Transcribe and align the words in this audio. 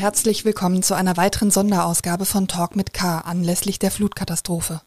herzlich 0.00 0.46
willkommen 0.46 0.82
zu 0.82 0.94
einer 0.94 1.18
weiteren 1.18 1.50
Sonderausgabe 1.50 2.24
von 2.24 2.48
Talk 2.48 2.74
mit 2.74 2.94
K 2.94 3.18
anlässlich 3.18 3.78
der 3.78 3.90
Flutkatastrophe. 3.90 4.80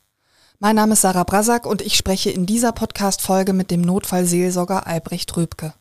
Mein 0.57 0.75
Name 0.75 0.93
ist 0.93 1.01
Sarah 1.01 1.23
Brasak 1.23 1.67
und 1.67 1.83
ich 1.83 1.95
spreche 1.95 2.31
in 2.31 2.47
dieser 2.47 2.71
Podcast-Folge 2.71 3.53
mit 3.53 3.69
dem 3.69 3.81
Notfallseelsorger 3.81 4.87
Albrecht 4.87 5.37
Röbke. 5.37 5.75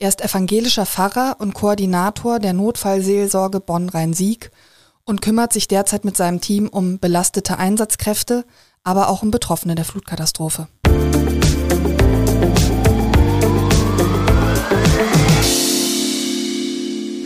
Er 0.00 0.08
ist 0.08 0.20
evangelischer 0.20 0.84
Pfarrer 0.84 1.36
und 1.38 1.54
Koordinator 1.54 2.40
der 2.40 2.54
Notfallseelsorge 2.54 3.60
Bonn-Rhein-Sieg 3.60 4.50
und 5.04 5.22
kümmert 5.22 5.52
sich 5.52 5.68
derzeit 5.68 6.04
mit 6.04 6.16
seinem 6.16 6.40
Team 6.40 6.66
um 6.66 6.98
belastete 6.98 7.58
Einsatzkräfte, 7.58 8.44
aber 8.82 9.10
auch 9.10 9.22
um 9.22 9.30
Betroffene 9.30 9.76
der 9.76 9.84
Flutkatastrophe. 9.84 10.66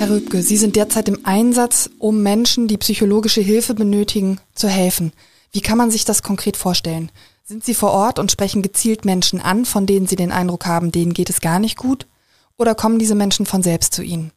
Herr 0.01 0.09
Rübke, 0.09 0.41
Sie 0.43 0.57
sind 0.57 0.77
derzeit 0.77 1.09
im 1.09 1.27
Einsatz, 1.27 1.91
um 1.99 2.23
Menschen, 2.23 2.69
die 2.69 2.79
psychologische 2.79 3.43
Hilfe 3.43 3.75
benötigen, 3.75 4.41
zu 4.55 4.67
helfen. 4.67 5.13
Wie 5.53 5.61
kann 5.61 5.77
man 5.77 5.91
sich 5.91 6.07
das 6.07 6.23
konkret 6.23 6.57
vorstellen? 6.57 7.13
Sind 7.45 7.65
Sie 7.67 7.75
vor 7.75 7.91
Ort 7.91 8.19
und 8.19 8.33
sprechen 8.33 8.63
gezielt 8.63 9.05
Menschen 9.05 9.43
an, 9.43 9.67
von 9.67 9.85
denen 9.85 10.07
Sie 10.07 10.17
den 10.17 10.33
Eindruck 10.33 10.65
haben, 10.65 10.91
denen 10.91 11.13
geht 11.13 11.29
es 11.29 11.43
gar 11.43 11.59
nicht 11.59 11.77
gut? 11.77 12.07
Oder 12.57 12.75
kommen 12.75 12.99
diese 12.99 13.15
Menschen 13.15 13.45
von 13.45 13.63
selbst 13.63 13.93
zu 13.93 14.03
Ihnen? 14.03 14.33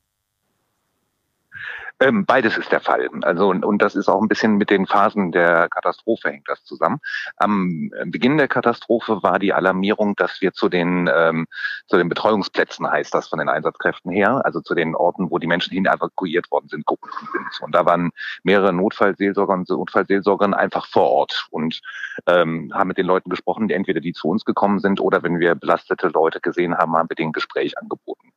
Ähm, 1.99 2.25
beides 2.25 2.57
ist 2.57 2.71
der 2.71 2.79
Fall. 2.79 3.07
Also 3.21 3.49
und, 3.49 3.63
und 3.63 3.81
das 3.81 3.95
ist 3.95 4.09
auch 4.09 4.21
ein 4.21 4.27
bisschen 4.27 4.57
mit 4.57 4.69
den 4.69 4.87
Phasen 4.87 5.31
der 5.31 5.69
Katastrophe 5.69 6.29
hängt 6.29 6.49
das 6.49 6.63
zusammen. 6.63 6.99
Am 7.37 7.91
äh, 7.97 8.05
Beginn 8.05 8.37
der 8.37 8.47
Katastrophe 8.47 9.21
war 9.21 9.39
die 9.39 9.53
Alarmierung, 9.53 10.15
dass 10.15 10.41
wir 10.41 10.53
zu 10.53 10.69
den 10.69 11.09
ähm, 11.13 11.47
zu 11.87 11.97
den 11.97 12.09
Betreuungsplätzen 12.09 12.89
heißt 12.89 13.13
das 13.13 13.27
von 13.27 13.39
den 13.39 13.49
Einsatzkräften 13.49 14.11
her, 14.11 14.41
also 14.43 14.61
zu 14.61 14.75
den 14.75 14.95
Orten, 14.95 15.29
wo 15.29 15.37
die 15.37 15.47
Menschen 15.47 15.73
hin 15.73 15.85
evakuiert 15.85 16.49
worden 16.51 16.67
sind, 16.67 16.85
Gruppen 16.85 17.09
sind. 17.31 17.61
Und 17.61 17.75
da 17.75 17.85
waren 17.85 18.11
mehrere 18.43 18.73
Notfallseelsorger 18.73 19.53
und 19.53 19.69
Notfallseelsorgerinnen 19.69 20.53
einfach 20.53 20.87
vor 20.87 21.09
Ort 21.09 21.47
und 21.51 21.81
ähm, 22.27 22.71
haben 22.73 22.87
mit 22.87 22.97
den 22.97 23.05
Leuten 23.05 23.29
gesprochen, 23.29 23.67
die 23.67 23.73
entweder 23.73 24.01
die 24.01 24.13
zu 24.13 24.27
uns 24.27 24.45
gekommen 24.45 24.79
sind 24.79 24.99
oder 24.99 25.23
wenn 25.23 25.39
wir 25.39 25.55
belastete 25.55 26.07
Leute 26.07 26.39
gesehen 26.41 26.77
haben, 26.77 26.95
haben 26.95 27.09
wir 27.09 27.15
denen 27.15 27.31
Gespräch 27.31 27.77
angeboten. 27.77 28.31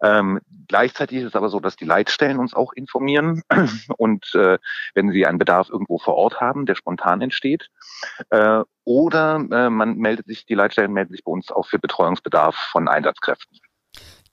Ähm, 0.00 0.40
gleichzeitig 0.68 1.18
ist 1.18 1.26
es 1.26 1.36
aber 1.36 1.48
so, 1.48 1.60
dass 1.60 1.76
die 1.76 1.84
Leitstellen 1.84 2.38
uns 2.38 2.54
auch 2.54 2.72
informieren 2.82 3.42
und 3.96 4.34
äh, 4.34 4.58
wenn 4.94 5.10
sie 5.10 5.26
einen 5.26 5.38
Bedarf 5.38 5.68
irgendwo 5.70 5.98
vor 5.98 6.14
Ort 6.14 6.40
haben, 6.40 6.66
der 6.66 6.74
spontan 6.74 7.20
entsteht, 7.22 7.68
äh, 8.30 8.62
oder 8.84 9.36
äh, 9.50 9.70
man 9.70 9.96
meldet 9.96 10.26
sich, 10.26 10.46
die 10.46 10.54
Leitstellen 10.54 10.92
melden 10.92 11.12
sich 11.12 11.24
bei 11.24 11.32
uns 11.32 11.50
auch 11.50 11.66
für 11.66 11.78
Betreuungsbedarf 11.78 12.54
von 12.54 12.88
Einsatzkräften. 12.88 13.58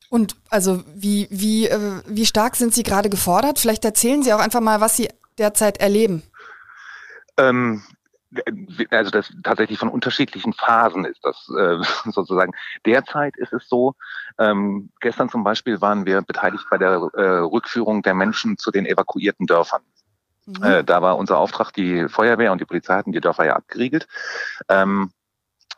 Und 0.10 0.36
also 0.50 0.84
wie, 0.96 1.28
wie, 1.30 1.68
äh, 1.68 2.02
wie 2.08 2.26
stark 2.26 2.56
sind 2.56 2.74
Sie 2.74 2.84
gerade 2.84 3.10
gefordert? 3.10 3.60
Vielleicht 3.60 3.86
erzählen 3.86 4.24
Sie 4.24 4.34
auch 4.34 4.40
einfach 4.40 4.62
mal, 4.62 4.82
was 4.82 4.98
Sie 4.98 5.10
derzeit 5.38 5.80
erleben. 5.80 6.24
Ähm, 7.38 7.84
also 8.92 9.12
das 9.12 9.34
tatsächlich 9.44 9.80
von 9.80 9.90
unterschiedlichen 9.90 10.54
Phasen 10.54 11.06
ist 11.06 11.20
das 11.24 11.50
äh, 11.58 11.78
sozusagen. 12.12 12.54
Derzeit 12.86 13.36
ist 13.38 13.54
es 13.54 13.68
so, 13.68 13.96
ähm, 14.38 14.92
gestern 15.00 15.30
zum 15.30 15.44
Beispiel 15.44 15.82
waren 15.82 16.06
wir 16.06 16.22
beteiligt 16.22 16.66
bei 16.70 16.78
der 16.78 17.10
äh, 17.14 17.40
Rückführung 17.40 18.02
der 18.02 18.14
Menschen 18.14 18.58
zu 18.58 18.72
den 18.72 18.86
evakuierten 18.86 19.48
Dörfern. 19.48 19.82
Mhm. 20.46 20.64
Äh, 20.64 20.84
da 20.84 21.02
war 21.02 21.18
unser 21.18 21.38
Auftrag, 21.38 21.72
die 21.74 22.08
Feuerwehr 22.08 22.52
und 22.52 22.62
die 22.62 22.66
Polizei 22.66 22.96
hatten 22.96 23.12
die 23.12 23.22
Dörfer 23.22 23.46
ja 23.46 23.56
abgeriegelt. 23.56 24.08
Ähm, 24.68 25.12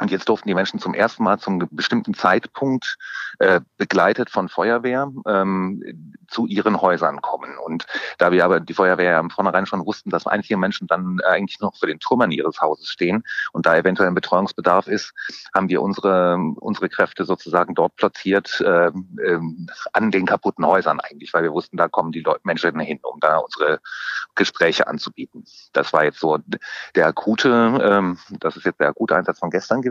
und 0.01 0.09
jetzt 0.09 0.27
durften 0.27 0.47
die 0.47 0.55
Menschen 0.55 0.79
zum 0.79 0.95
ersten 0.95 1.23
Mal 1.23 1.37
zum 1.37 1.67
bestimmten 1.69 2.15
Zeitpunkt 2.15 2.97
äh, 3.37 3.61
begleitet 3.77 4.31
von 4.31 4.49
Feuerwehr 4.49 5.11
ähm, 5.27 6.17
zu 6.27 6.47
ihren 6.47 6.81
Häusern 6.81 7.21
kommen. 7.21 7.55
Und 7.63 7.85
da 8.17 8.31
wir 8.31 8.43
aber 8.43 8.59
die 8.59 8.73
Feuerwehr 8.73 9.19
im 9.19 9.29
Vornherein 9.29 9.67
schon 9.67 9.85
wussten, 9.85 10.09
dass 10.09 10.25
einige 10.25 10.57
Menschen 10.57 10.87
dann 10.87 11.19
eigentlich 11.21 11.59
noch 11.59 11.75
für 11.77 11.85
den 11.85 11.99
Trümmern 11.99 12.31
ihres 12.31 12.61
Hauses 12.61 12.87
stehen 12.87 13.23
und 13.51 13.67
da 13.67 13.77
eventuell 13.77 14.09
ein 14.09 14.15
Betreuungsbedarf 14.15 14.87
ist, 14.87 15.13
haben 15.53 15.69
wir 15.69 15.83
unsere 15.83 16.35
unsere 16.59 16.89
Kräfte 16.89 17.23
sozusagen 17.23 17.75
dort 17.75 17.95
platziert 17.95 18.59
äh, 18.61 18.87
äh, 18.87 19.39
an 19.93 20.09
den 20.09 20.25
kaputten 20.25 20.65
Häusern 20.65 20.99
eigentlich, 20.99 21.31
weil 21.33 21.43
wir 21.43 21.53
wussten, 21.53 21.77
da 21.77 21.87
kommen 21.87 22.11
die 22.11 22.21
Leute, 22.21 22.41
Menschen 22.43 22.79
hin, 22.79 22.99
um 23.03 23.19
da 23.19 23.37
unsere 23.37 23.79
Gespräche 24.33 24.87
anzubieten. 24.87 25.45
Das 25.73 25.93
war 25.93 26.03
jetzt 26.05 26.19
so 26.19 26.39
der 26.95 27.05
akute, 27.05 27.79
ähm, 27.83 28.17
das 28.39 28.57
ist 28.57 28.65
jetzt 28.65 28.79
der 28.79 28.89
akute 28.89 29.15
Einsatz 29.15 29.39
von 29.39 29.51
gestern 29.51 29.81
gewesen. 29.81 29.90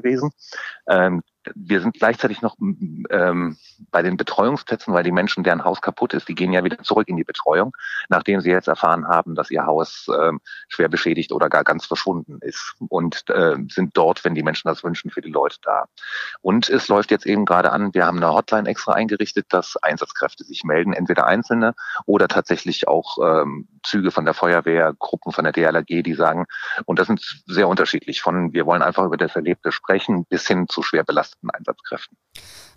Ähm, 0.88 1.22
wir 1.54 1.80
sind 1.80 1.94
gleichzeitig 1.94 2.42
noch 2.42 2.56
ähm, 2.58 3.56
bei 3.90 4.02
den 4.02 4.16
Betreuungsplätzen, 4.16 4.92
weil 4.92 5.04
die 5.04 5.12
Menschen, 5.12 5.42
deren 5.42 5.64
Haus 5.64 5.80
kaputt 5.80 6.12
ist, 6.12 6.28
die 6.28 6.34
gehen 6.34 6.52
ja 6.52 6.64
wieder 6.64 6.78
zurück 6.82 7.08
in 7.08 7.16
die 7.16 7.24
Betreuung, 7.24 7.74
nachdem 8.08 8.40
sie 8.40 8.50
jetzt 8.50 8.68
erfahren 8.68 9.08
haben, 9.08 9.34
dass 9.34 9.50
ihr 9.50 9.64
Haus 9.64 10.06
ähm, 10.20 10.40
schwer 10.68 10.88
beschädigt 10.88 11.32
oder 11.32 11.48
gar 11.48 11.64
ganz 11.64 11.86
verschwunden 11.86 12.38
ist 12.42 12.74
und 12.88 13.28
äh, 13.30 13.56
sind 13.68 13.96
dort, 13.96 14.24
wenn 14.24 14.34
die 14.34 14.42
Menschen 14.42 14.68
das 14.68 14.84
wünschen, 14.84 15.10
für 15.10 15.22
die 15.22 15.30
Leute 15.30 15.56
da. 15.62 15.86
Und 16.42 16.68
es 16.68 16.88
läuft 16.88 17.10
jetzt 17.10 17.26
eben 17.26 17.46
gerade 17.46 17.72
an, 17.72 17.94
wir 17.94 18.06
haben 18.06 18.18
eine 18.18 18.32
Hotline 18.32 18.68
extra 18.68 18.92
eingerichtet, 18.92 19.46
dass 19.48 19.76
Einsatzkräfte 19.78 20.44
sich 20.44 20.62
melden, 20.64 20.92
entweder 20.92 21.26
Einzelne 21.26 21.74
oder 22.04 22.28
tatsächlich 22.28 22.86
auch 22.86 23.16
ähm, 23.22 23.68
Züge 23.82 24.10
von 24.10 24.26
der 24.26 24.34
Feuerwehr, 24.34 24.94
Gruppen 24.98 25.32
von 25.32 25.44
der 25.44 25.52
DLRG, 25.52 26.02
die 26.02 26.14
sagen, 26.14 26.44
und 26.84 26.98
das 26.98 27.06
sind 27.06 27.42
sehr 27.46 27.68
unterschiedlich, 27.68 28.20
von 28.20 28.52
wir 28.52 28.66
wollen 28.66 28.82
einfach 28.82 29.04
über 29.04 29.16
das 29.16 29.34
Erlebte 29.34 29.72
sprechen, 29.72 30.26
bis 30.26 30.46
hin 30.46 30.68
zu 30.68 30.82
schwer 30.82 31.04
belasteten 31.04 31.29
Einsatzkräften. 31.52 32.16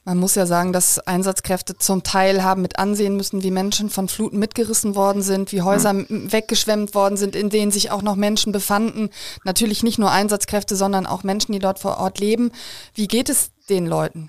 Man 0.06 0.18
muss 0.18 0.36
ja 0.36 0.46
sagen, 0.46 0.74
dass 0.74 1.00
Einsatzkräfte 1.00 1.78
zum 1.78 2.04
Teil 2.04 2.44
haben 2.44 2.62
mit 2.62 2.78
ansehen 2.78 3.16
müssen, 3.16 3.42
wie 3.42 3.52
Menschen 3.52 3.90
von 3.90 4.10
Fluten 4.10 4.38
mitgerissen 4.38 4.96
worden 4.96 5.22
sind, 5.22 5.52
wie 5.52 5.62
Häuser 5.62 5.94
mhm. 5.94 6.32
weggeschwemmt 6.32 6.94
worden 6.94 7.16
sind, 7.16 7.36
in 7.36 7.50
denen 7.50 7.72
sich 7.72 7.92
auch 7.92 8.02
noch 8.02 8.16
Menschen 8.16 8.52
befanden. 8.52 9.10
Natürlich 9.46 9.82
nicht 9.84 10.00
nur 10.00 10.12
Einsatzkräfte, 10.12 10.76
sondern 10.76 11.06
auch 11.06 11.24
Menschen, 11.24 11.54
die 11.54 11.60
dort 11.60 11.80
vor 11.80 11.98
Ort 11.98 12.20
leben. 12.20 12.52
Wie 12.94 13.08
geht 13.08 13.30
es 13.30 13.52
den 13.70 13.86
Leuten? 13.86 14.28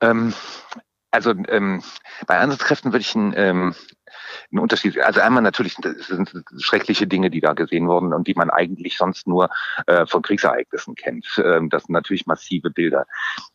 Ähm, 0.00 0.34
also 1.10 1.30
ähm, 1.48 1.82
bei 2.26 2.38
Einsatzkräften 2.38 2.92
würde 2.92 3.02
ich 3.02 3.14
ein 3.14 3.32
ähm, 3.34 3.74
ein 4.52 4.58
Unterschied. 4.58 4.98
Also 5.00 5.20
einmal 5.20 5.42
natürlich 5.42 5.74
sind 5.74 6.32
schreckliche 6.58 7.06
Dinge, 7.06 7.30
die 7.30 7.40
da 7.40 7.52
gesehen 7.52 7.86
wurden 7.88 8.14
und 8.14 8.26
die 8.26 8.34
man 8.34 8.50
eigentlich 8.50 8.96
sonst 8.96 9.26
nur 9.26 9.50
äh, 9.86 10.06
von 10.06 10.22
Kriegsereignissen 10.22 10.94
kennt. 10.94 11.26
Ähm, 11.44 11.68
das 11.68 11.84
sind 11.84 11.92
natürlich 11.92 12.26
massive 12.26 12.70
Bilder. 12.70 13.06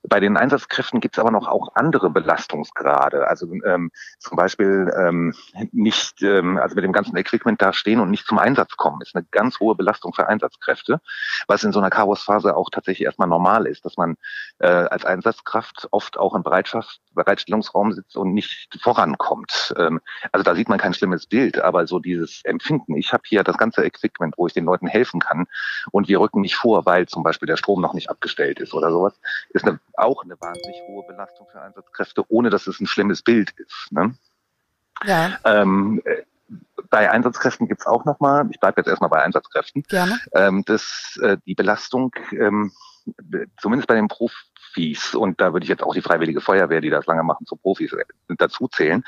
Bei 0.04 0.20
den 0.20 0.38
Einsatzkräften 0.38 1.02
gibt 1.02 1.16
es 1.16 1.20
aber 1.20 1.32
noch 1.32 1.48
auch 1.48 1.76
andere 1.76 2.10
Belastungsgrade. 2.10 3.28
Also 3.28 3.52
ähm, 3.66 3.92
zum 4.20 4.38
Beispiel 4.38 4.92
ähm, 4.96 5.34
nicht, 5.72 6.22
ähm, 6.22 6.58
also 6.58 6.76
mit 6.76 6.84
dem 6.84 6.94
ganzen 6.94 7.18
Equipment 7.18 7.62
da 7.62 7.74
stehen 7.74 8.00
und 8.00 8.12
nicht 8.12 8.28
zum 8.28 8.38
Einsatz 8.38 8.78
kommen, 8.78 9.02
ist 9.02 9.16
eine 9.16 9.26
ganz 9.32 9.60
hohe 9.60 9.76
Belastung 9.76 10.14
für 10.14 10.28
Einsatzkräfte, 10.28 11.02
was 11.48 11.64
in 11.64 11.72
so 11.72 11.80
einer 11.80 11.90
Chaosphase 11.90 12.56
auch 12.56 12.70
tatsächlich 12.70 13.06
erstmal 13.06 13.28
normal 13.28 13.66
ist, 13.66 13.86
dass 13.86 13.98
man 13.98 14.16
äh, 14.60 14.68
als 14.68 15.06
Einsatzkraft 15.06 15.88
oft 15.92 16.18
auch 16.18 16.36
im 16.36 16.44
Bereitschaft, 16.44 17.00
Bereitstellungsraum 17.14 17.94
sitzt 17.94 18.16
und 18.16 18.34
nicht 18.34 18.78
vorankommt. 18.82 19.74
Ähm, 19.78 20.00
also 20.32 20.44
da 20.44 20.54
sieht 20.54 20.70
man 20.70 20.83
kein 20.84 20.94
schlimmes 20.94 21.26
Bild, 21.26 21.60
aber 21.60 21.88
so 21.88 22.00
dieses 22.00 22.44
Empfinden, 22.44 22.98
ich 22.98 23.14
habe 23.14 23.24
hier 23.26 23.42
das 23.46 23.58
ganze 23.58 23.86
Equipment, 23.86 24.36
wo 24.38 24.48
ich 24.48 24.54
den 24.54 24.66
Leuten 24.66 24.88
helfen 24.88 25.22
kann 25.22 25.48
und 25.92 26.10
wir 26.10 26.20
rücken 26.20 26.42
nicht 26.42 26.58
vor, 26.58 26.86
weil 26.86 27.08
zum 27.08 27.24
Beispiel 27.24 27.48
der 27.48 27.56
Strom 27.56 27.80
noch 27.80 27.94
nicht 27.94 28.10
abgestellt 28.10 28.60
ist 28.60 28.74
oder 28.74 28.92
sowas, 28.92 29.18
ist 29.52 29.66
eine, 29.66 29.80
auch 29.94 30.24
eine 30.24 30.40
wahnsinnig 30.42 30.82
hohe 30.90 31.08
Belastung 31.08 31.48
für 31.50 31.62
Einsatzkräfte, 31.62 32.26
ohne 32.28 32.50
dass 32.50 32.68
es 32.68 32.82
ein 32.82 32.88
schlimmes 32.88 33.22
Bild 33.22 33.52
ist. 33.52 33.92
Ne? 33.92 34.14
Ja. 35.06 35.40
Ähm, 35.46 36.02
bei 36.90 37.10
Einsatzkräften 37.10 37.70
gibt's 37.70 37.88
auch 37.88 38.04
nochmal, 38.04 38.46
ich 38.52 38.60
bleibe 38.60 38.82
jetzt 38.82 38.90
erstmal 38.90 39.10
bei 39.10 39.24
Einsatzkräften, 39.24 39.84
Gerne. 39.84 40.20
Ähm, 40.34 40.64
das, 40.66 41.18
äh, 41.24 41.38
die 41.46 41.56
Belastung, 41.56 42.14
ähm, 42.34 42.74
zumindest 43.58 43.88
bei 43.88 43.96
den 43.96 44.10
Profis, 44.74 45.16
und 45.16 45.40
da 45.40 45.54
würde 45.54 45.64
ich 45.64 45.70
jetzt 45.70 45.84
auch 45.84 45.94
die 45.94 46.02
Freiwillige 46.02 46.42
Feuerwehr, 46.42 46.82
die 46.82 46.90
das 46.90 47.06
lange 47.06 47.24
machen, 47.24 47.46
zu 47.46 47.56
Profis 47.56 47.94
äh, 47.94 48.06
dazu 48.38 48.68
zählen, 48.68 49.04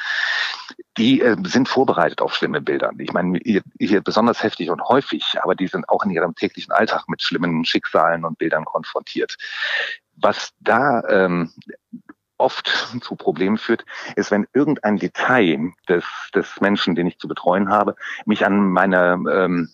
die 0.98 1.22
äh, 1.22 1.36
sind 1.46 1.68
vorbereitet 1.68 2.22
auf 2.22 2.36
schlimme 2.36 2.62
Bilder. 2.62 2.92
Ich 2.98 3.14
meine, 3.14 3.40
hier, 3.44 3.62
hier 3.80 4.02
besonders 4.02 4.44
heftig 4.44 4.70
und 4.70 4.82
häufig, 4.84 5.38
aber 5.42 5.56
die 5.56 5.68
sind 5.68 5.90
auch 5.90 6.04
in 6.06 6.12
ihrem 6.12 6.36
täglichen 6.36 6.72
Alltag 6.72 7.08
mit 7.08 7.22
schlimmen 7.22 7.66
Schicksalen 7.66 8.26
und 8.26 8.38
Bildern 8.38 8.66
konfrontiert. 8.66 9.36
Was 10.16 10.54
da 10.60 11.04
ähm, 11.10 11.52
oft 12.38 12.68
zu 13.02 13.16
Problemen 13.16 13.58
führt, 13.58 13.86
ist, 14.16 14.32
wenn 14.32 14.48
irgendein 14.54 14.98
Detail 14.98 15.72
des, 15.90 16.06
des 16.34 16.62
Menschen, 16.62 16.96
den 16.96 17.08
ich 17.08 17.18
zu 17.18 17.28
betreuen 17.28 17.70
habe, 17.70 17.96
mich 18.26 18.46
an 18.46 18.70
meine 18.70 19.14
ähm, 19.32 19.70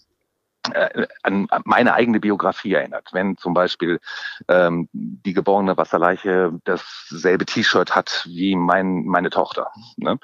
äh, 0.73 1.07
an 1.23 1.47
meine 1.65 1.93
eigene 1.93 2.19
Biografie 2.19 2.73
erinnert. 2.73 3.09
Wenn 3.13 3.37
zum 3.37 3.53
Beispiel 3.53 3.99
ähm, 4.47 4.89
die 4.93 5.33
geborene 5.33 5.75
Wasserleiche 5.77 6.51
dasselbe 6.65 7.45
T-Shirt 7.45 7.95
hat 7.95 8.25
wie 8.27 8.55
mein, 8.55 9.05
meine 9.05 9.29
Tochter. 9.29 9.71
Ne? 9.97 10.19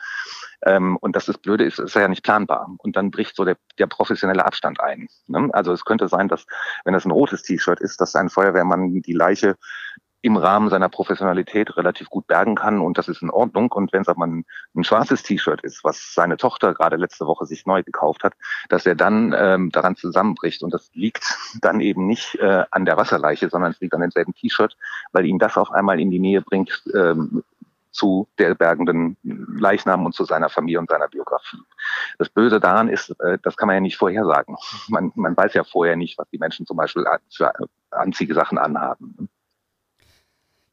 Ähm, 0.63 0.97
und 0.97 1.15
das 1.15 1.25
blöde, 1.39 1.63
ist, 1.63 1.79
ist 1.79 1.95
ja 1.95 2.07
nicht 2.07 2.23
planbar. 2.23 2.69
Und 2.77 2.95
dann 2.95 3.11
bricht 3.11 3.35
so 3.35 3.45
der, 3.45 3.57
der 3.79 3.87
professionelle 3.87 4.45
Abstand 4.45 4.79
ein. 4.79 5.07
Ne? 5.27 5.49
Also 5.53 5.73
es 5.73 5.85
könnte 5.85 6.07
sein, 6.07 6.27
dass, 6.27 6.45
wenn 6.83 6.93
das 6.93 7.05
ein 7.05 7.11
rotes 7.11 7.43
T-Shirt 7.43 7.79
ist, 7.79 7.99
dass 7.99 8.15
ein 8.15 8.29
Feuerwehrmann 8.29 9.01
die 9.01 9.13
Leiche 9.13 9.55
im 10.27 10.37
Rahmen 10.37 10.69
seiner 10.69 10.89
Professionalität 10.89 11.75
relativ 11.77 12.09
gut 12.09 12.27
bergen 12.27 12.55
kann 12.55 12.81
und 12.81 12.97
das 12.97 13.07
ist 13.07 13.21
in 13.21 13.29
Ordnung. 13.29 13.71
Und 13.71 13.93
wenn 13.93 14.01
es 14.01 14.09
aber 14.09 14.25
ein, 14.27 14.45
ein 14.75 14.83
schwarzes 14.83 15.23
T-Shirt 15.23 15.61
ist, 15.63 15.83
was 15.83 16.13
seine 16.13 16.37
Tochter 16.37 16.73
gerade 16.73 16.97
letzte 16.97 17.25
Woche 17.25 17.45
sich 17.45 17.65
neu 17.65 17.81
gekauft 17.81 18.23
hat, 18.23 18.33
dass 18.69 18.85
er 18.85 18.95
dann 18.95 19.33
ähm, 19.37 19.71
daran 19.71 19.95
zusammenbricht. 19.95 20.63
Und 20.63 20.73
das 20.73 20.91
liegt 20.93 21.37
dann 21.61 21.79
eben 21.79 22.05
nicht 22.05 22.35
äh, 22.35 22.65
an 22.71 22.85
der 22.85 22.97
Wasserleiche, 22.97 23.49
sondern 23.49 23.71
es 23.71 23.79
liegt 23.79 23.93
an 23.93 24.01
demselben 24.01 24.33
T-Shirt, 24.33 24.77
weil 25.13 25.25
ihn 25.25 25.39
das 25.39 25.57
auf 25.57 25.71
einmal 25.71 25.99
in 25.99 26.11
die 26.11 26.19
Nähe 26.19 26.41
bringt 26.41 26.83
ähm, 26.93 27.43
zu 27.91 28.27
der 28.37 28.53
bergenden 28.53 29.17
Leichnam 29.23 30.05
und 30.05 30.13
zu 30.13 30.25
seiner 30.25 30.49
Familie 30.49 30.79
und 30.79 30.89
seiner 30.89 31.07
Biografie. 31.07 31.61
Das 32.19 32.29
Böse 32.29 32.59
daran 32.59 32.89
ist, 32.89 33.09
äh, 33.21 33.39
das 33.41 33.55
kann 33.55 33.67
man 33.67 33.75
ja 33.75 33.81
nicht 33.81 33.97
vorhersagen. 33.97 34.57
Man, 34.89 35.13
man 35.15 35.37
weiß 35.37 35.53
ja 35.53 35.63
vorher 35.63 35.95
nicht, 35.95 36.17
was 36.17 36.29
die 36.29 36.37
Menschen 36.37 36.65
zum 36.65 36.75
Beispiel 36.75 37.05
für 37.29 37.53
Anziegesachen 37.91 38.57
anhaben. 38.57 39.29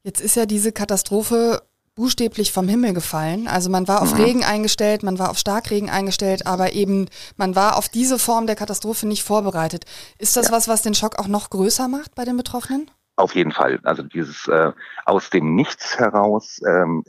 Jetzt 0.04 0.20
ist 0.20 0.36
ja 0.36 0.44
diese 0.44 0.70
Katastrophe 0.70 1.62
buchstäblich 1.94 2.52
vom 2.52 2.68
Himmel 2.68 2.92
gefallen. 2.92 3.48
Also 3.48 3.70
man 3.70 3.88
war 3.88 4.02
auf 4.02 4.14
mhm. 4.14 4.20
Regen 4.20 4.44
eingestellt, 4.44 5.02
man 5.02 5.18
war 5.18 5.30
auf 5.30 5.38
Starkregen 5.38 5.88
eingestellt, 5.88 6.46
aber 6.46 6.74
eben 6.74 7.08
man 7.36 7.56
war 7.56 7.76
auf 7.76 7.88
diese 7.88 8.18
Form 8.18 8.46
der 8.46 8.56
Katastrophe 8.56 9.06
nicht 9.06 9.22
vorbereitet. 9.22 9.84
Ist 10.18 10.36
das 10.36 10.46
ja. 10.46 10.52
was, 10.52 10.68
was 10.68 10.82
den 10.82 10.94
Schock 10.94 11.18
auch 11.18 11.28
noch 11.28 11.50
größer 11.50 11.88
macht 11.88 12.14
bei 12.14 12.24
den 12.24 12.36
Betroffenen? 12.36 12.90
Auf 13.16 13.36
jeden 13.36 13.52
Fall. 13.52 13.78
Also 13.84 14.02
dieses 14.02 14.48
äh, 14.48 14.72
aus 15.04 15.30
dem 15.30 15.54
Nichts 15.54 16.00
heraus 16.00 16.60
ähm, 16.66 17.04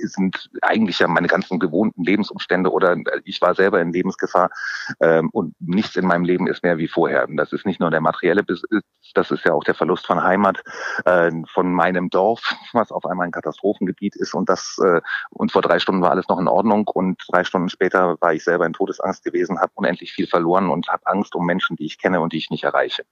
sind 0.00 0.50
eigentlich 0.62 0.98
ja 0.98 1.06
meine 1.06 1.28
ganzen 1.28 1.60
gewohnten 1.60 2.02
Lebensumstände 2.02 2.72
oder 2.72 2.94
äh, 2.94 3.20
ich 3.24 3.40
war 3.40 3.54
selber 3.54 3.80
in 3.80 3.92
Lebensgefahr 3.92 4.50
ähm, 4.98 5.30
und 5.30 5.54
nichts 5.60 5.94
in 5.94 6.06
meinem 6.06 6.24
Leben 6.24 6.48
ist 6.48 6.64
mehr 6.64 6.78
wie 6.78 6.88
vorher. 6.88 7.28
Und 7.28 7.36
das 7.36 7.52
ist 7.52 7.66
nicht 7.66 7.78
nur 7.78 7.92
der 7.92 8.00
materielle 8.00 8.42
Besitz, 8.42 8.82
das 9.14 9.30
ist 9.30 9.44
ja 9.44 9.52
auch 9.52 9.62
der 9.62 9.76
Verlust 9.76 10.06
von 10.06 10.24
Heimat, 10.24 10.60
äh, 11.04 11.30
von 11.52 11.72
meinem 11.72 12.10
Dorf, 12.10 12.56
was 12.72 12.90
auf 12.90 13.06
einmal 13.06 13.28
ein 13.28 13.32
Katastrophengebiet 13.32 14.16
ist 14.16 14.34
und 14.34 14.48
das 14.48 14.76
äh, 14.84 15.00
und 15.30 15.52
vor 15.52 15.62
drei 15.62 15.78
Stunden 15.78 16.02
war 16.02 16.10
alles 16.10 16.26
noch 16.26 16.40
in 16.40 16.48
Ordnung 16.48 16.88
und 16.88 17.22
drei 17.30 17.44
Stunden 17.44 17.68
später 17.68 18.16
war 18.20 18.34
ich 18.34 18.42
selber 18.42 18.66
in 18.66 18.72
Todesangst 18.72 19.22
gewesen, 19.22 19.60
habe 19.60 19.70
unendlich 19.76 20.12
viel 20.12 20.26
verloren 20.26 20.68
und 20.68 20.88
habe 20.88 21.06
Angst 21.06 21.36
um 21.36 21.46
Menschen, 21.46 21.76
die 21.76 21.86
ich 21.86 21.98
kenne 21.98 22.20
und 22.20 22.32
die 22.32 22.38
ich 22.38 22.50
nicht 22.50 22.64
erreiche. 22.64 23.04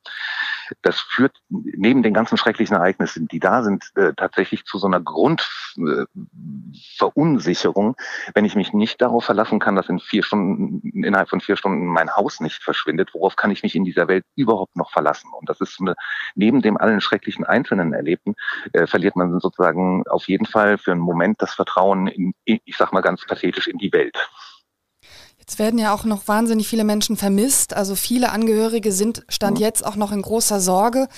Das 0.83 1.01
führt 1.01 1.37
neben 1.49 2.03
den 2.03 2.13
ganzen 2.15 2.39
schrecklichen 2.39 2.77
Ereignisse, 2.77 3.21
die 3.21 3.41
da 3.41 3.63
sind, 3.63 3.91
äh, 3.97 4.13
tatsächlich 4.17 4.65
zu 4.65 4.79
so 4.79 4.87
einer 4.87 5.01
Grundverunsicherung, 5.01 7.91
äh, 7.91 7.95
wenn 8.35 8.45
ich 8.45 8.57
mich 8.57 8.73
nicht 8.73 9.03
darauf 9.03 9.25
verlassen 9.25 9.59
kann, 9.59 9.75
dass 9.77 9.89
in 9.89 10.01
vier 10.01 10.23
Stunden, 10.23 11.05
innerhalb 11.05 11.29
von 11.29 11.41
vier 11.41 11.57
Stunden 11.57 11.87
mein 11.87 12.15
Haus 12.17 12.41
nicht 12.41 12.63
verschwindet, 12.63 13.15
worauf 13.15 13.37
kann 13.37 13.51
ich 13.51 13.63
mich 13.63 13.75
in 13.75 13.85
dieser 13.85 14.09
Welt 14.09 14.25
überhaupt 14.37 14.77
noch 14.77 14.91
verlassen? 14.91 15.31
Und 15.39 15.49
das 15.49 15.61
ist 15.61 15.81
eine, 15.81 15.95
neben 16.35 16.63
dem 16.63 16.77
allen 16.77 17.01
schrecklichen 17.01 17.45
einzelnen 17.45 17.93
Erlebten, 17.93 18.35
äh, 18.73 18.87
verliert 18.87 19.17
man 19.17 19.39
sozusagen 19.41 20.05
auf 20.09 20.29
jeden 20.29 20.47
Fall 20.47 20.79
für 20.79 20.93
einen 20.93 21.01
Moment 21.01 21.43
das 21.43 21.55
Vertrauen 21.55 22.07
in, 22.07 22.35
ich 22.45 22.77
sag 22.77 22.93
mal 22.93 23.01
ganz 23.01 23.27
pathetisch, 23.27 23.67
in 23.67 23.79
die 23.79 23.93
Welt. 23.93 24.17
Jetzt 25.43 25.59
werden 25.59 25.77
ja 25.77 25.93
auch 25.93 26.05
noch 26.05 26.29
wahnsinnig 26.29 26.69
viele 26.69 26.85
Menschen 26.85 27.17
vermisst. 27.17 27.75
Also 27.75 27.97
viele 27.97 28.31
Angehörige 28.31 28.93
sind 28.93 29.25
Stand 29.29 29.59
mhm. 29.59 29.65
jetzt 29.65 29.85
auch 29.85 29.97
noch 29.97 30.13
in 30.13 30.23
großer 30.23 30.61
Sorge. 30.61 31.09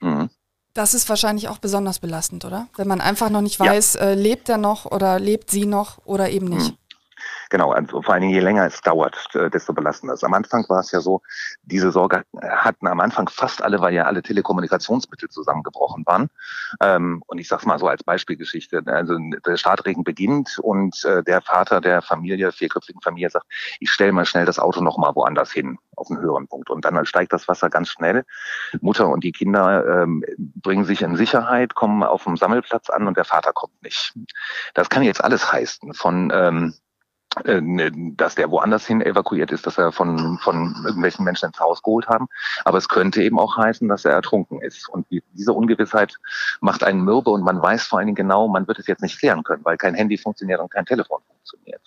Mhm. 0.00 0.30
Das 0.72 0.94
ist 0.94 1.10
wahrscheinlich 1.10 1.48
auch 1.48 1.58
besonders 1.58 1.98
belastend, 1.98 2.46
oder? 2.46 2.68
Wenn 2.76 2.88
man 2.88 3.02
einfach 3.02 3.28
noch 3.28 3.42
nicht 3.42 3.60
weiß, 3.60 3.94
ja. 3.94 4.00
äh, 4.00 4.14
lebt 4.14 4.48
er 4.48 4.56
noch 4.56 4.86
oder 4.86 5.20
lebt 5.20 5.50
sie 5.50 5.66
noch 5.66 5.98
oder 6.06 6.30
eben 6.30 6.46
nicht. 6.48 6.70
Mhm. 6.70 6.78
Genau, 7.50 7.70
also 7.70 8.02
vor 8.02 8.14
allen 8.14 8.22
Dingen 8.22 8.34
je 8.34 8.40
länger 8.40 8.66
es 8.66 8.80
dauert, 8.80 9.28
äh, 9.34 9.50
desto 9.50 9.72
belastender 9.72 10.14
ist. 10.14 10.24
Am 10.24 10.34
Anfang 10.34 10.64
war 10.68 10.80
es 10.80 10.90
ja 10.90 11.00
so, 11.00 11.22
diese 11.62 11.92
Sorge 11.92 12.24
hatten 12.42 12.86
am 12.88 13.00
Anfang 13.00 13.28
fast 13.28 13.62
alle, 13.62 13.80
weil 13.80 13.94
ja 13.94 14.04
alle 14.04 14.22
Telekommunikationsmittel 14.22 15.28
zusammengebrochen 15.28 16.04
waren. 16.06 16.28
Ähm, 16.80 17.22
und 17.26 17.38
ich 17.38 17.48
sag's 17.48 17.66
mal 17.66 17.78
so 17.78 17.86
als 17.86 18.02
Beispielgeschichte. 18.02 18.82
Also 18.86 19.16
der 19.46 19.56
Startregen 19.56 20.02
beginnt 20.02 20.58
und 20.58 21.04
äh, 21.04 21.22
der 21.22 21.40
Vater 21.40 21.80
der 21.80 22.02
Familie, 22.02 22.50
vierköpfigen 22.50 23.00
Familie, 23.00 23.30
sagt, 23.30 23.46
ich 23.78 23.90
stelle 23.90 24.12
mal 24.12 24.26
schnell 24.26 24.44
das 24.44 24.58
Auto 24.58 24.80
noch 24.80 24.98
mal 24.98 25.14
woanders 25.14 25.52
hin, 25.52 25.78
auf 25.94 26.10
einen 26.10 26.20
höheren 26.20 26.48
Punkt. 26.48 26.70
Und 26.70 26.84
dann 26.84 27.06
steigt 27.06 27.32
das 27.32 27.46
Wasser 27.46 27.70
ganz 27.70 27.90
schnell. 27.90 28.24
Mutter 28.80 29.08
und 29.08 29.22
die 29.22 29.32
Kinder 29.32 30.02
ähm, 30.02 30.24
bringen 30.36 30.84
sich 30.84 31.02
in 31.02 31.16
Sicherheit, 31.16 31.74
kommen 31.74 32.02
auf 32.02 32.24
dem 32.24 32.36
Sammelplatz 32.36 32.90
an 32.90 33.06
und 33.06 33.16
der 33.16 33.24
Vater 33.24 33.52
kommt 33.52 33.80
nicht. 33.82 34.14
Das 34.74 34.88
kann 34.88 35.04
jetzt 35.04 35.22
alles 35.22 35.52
heißen, 35.52 35.94
von 35.94 36.32
ähm, 36.34 36.74
dass 37.44 38.34
der 38.34 38.50
woanders 38.50 38.86
hin 38.86 39.02
evakuiert 39.02 39.52
ist, 39.52 39.66
dass 39.66 39.76
er 39.76 39.92
von, 39.92 40.38
von 40.38 40.74
irgendwelchen 40.84 41.24
Menschen 41.24 41.46
ins 41.46 41.60
Haus 41.60 41.82
geholt 41.82 42.08
haben. 42.08 42.28
Aber 42.64 42.78
es 42.78 42.88
könnte 42.88 43.22
eben 43.22 43.38
auch 43.38 43.56
heißen, 43.56 43.88
dass 43.88 44.04
er 44.04 44.12
ertrunken 44.12 44.62
ist. 44.62 44.88
Und 44.88 45.06
diese 45.10 45.52
Ungewissheit 45.52 46.16
macht 46.60 46.82
einen 46.82 47.02
mürbe 47.02 47.30
und 47.30 47.42
man 47.42 47.60
weiß 47.60 47.84
vor 47.84 47.98
allen 47.98 48.06
Dingen 48.06 48.16
genau, 48.16 48.48
man 48.48 48.66
wird 48.66 48.78
es 48.78 48.86
jetzt 48.86 49.02
nicht 49.02 49.18
klären 49.18 49.42
können, 49.42 49.64
weil 49.64 49.76
kein 49.76 49.94
Handy 49.94 50.16
funktioniert 50.16 50.60
und 50.60 50.70
kein 50.70 50.86
Telefon 50.86 51.20
funktioniert. 51.28 51.82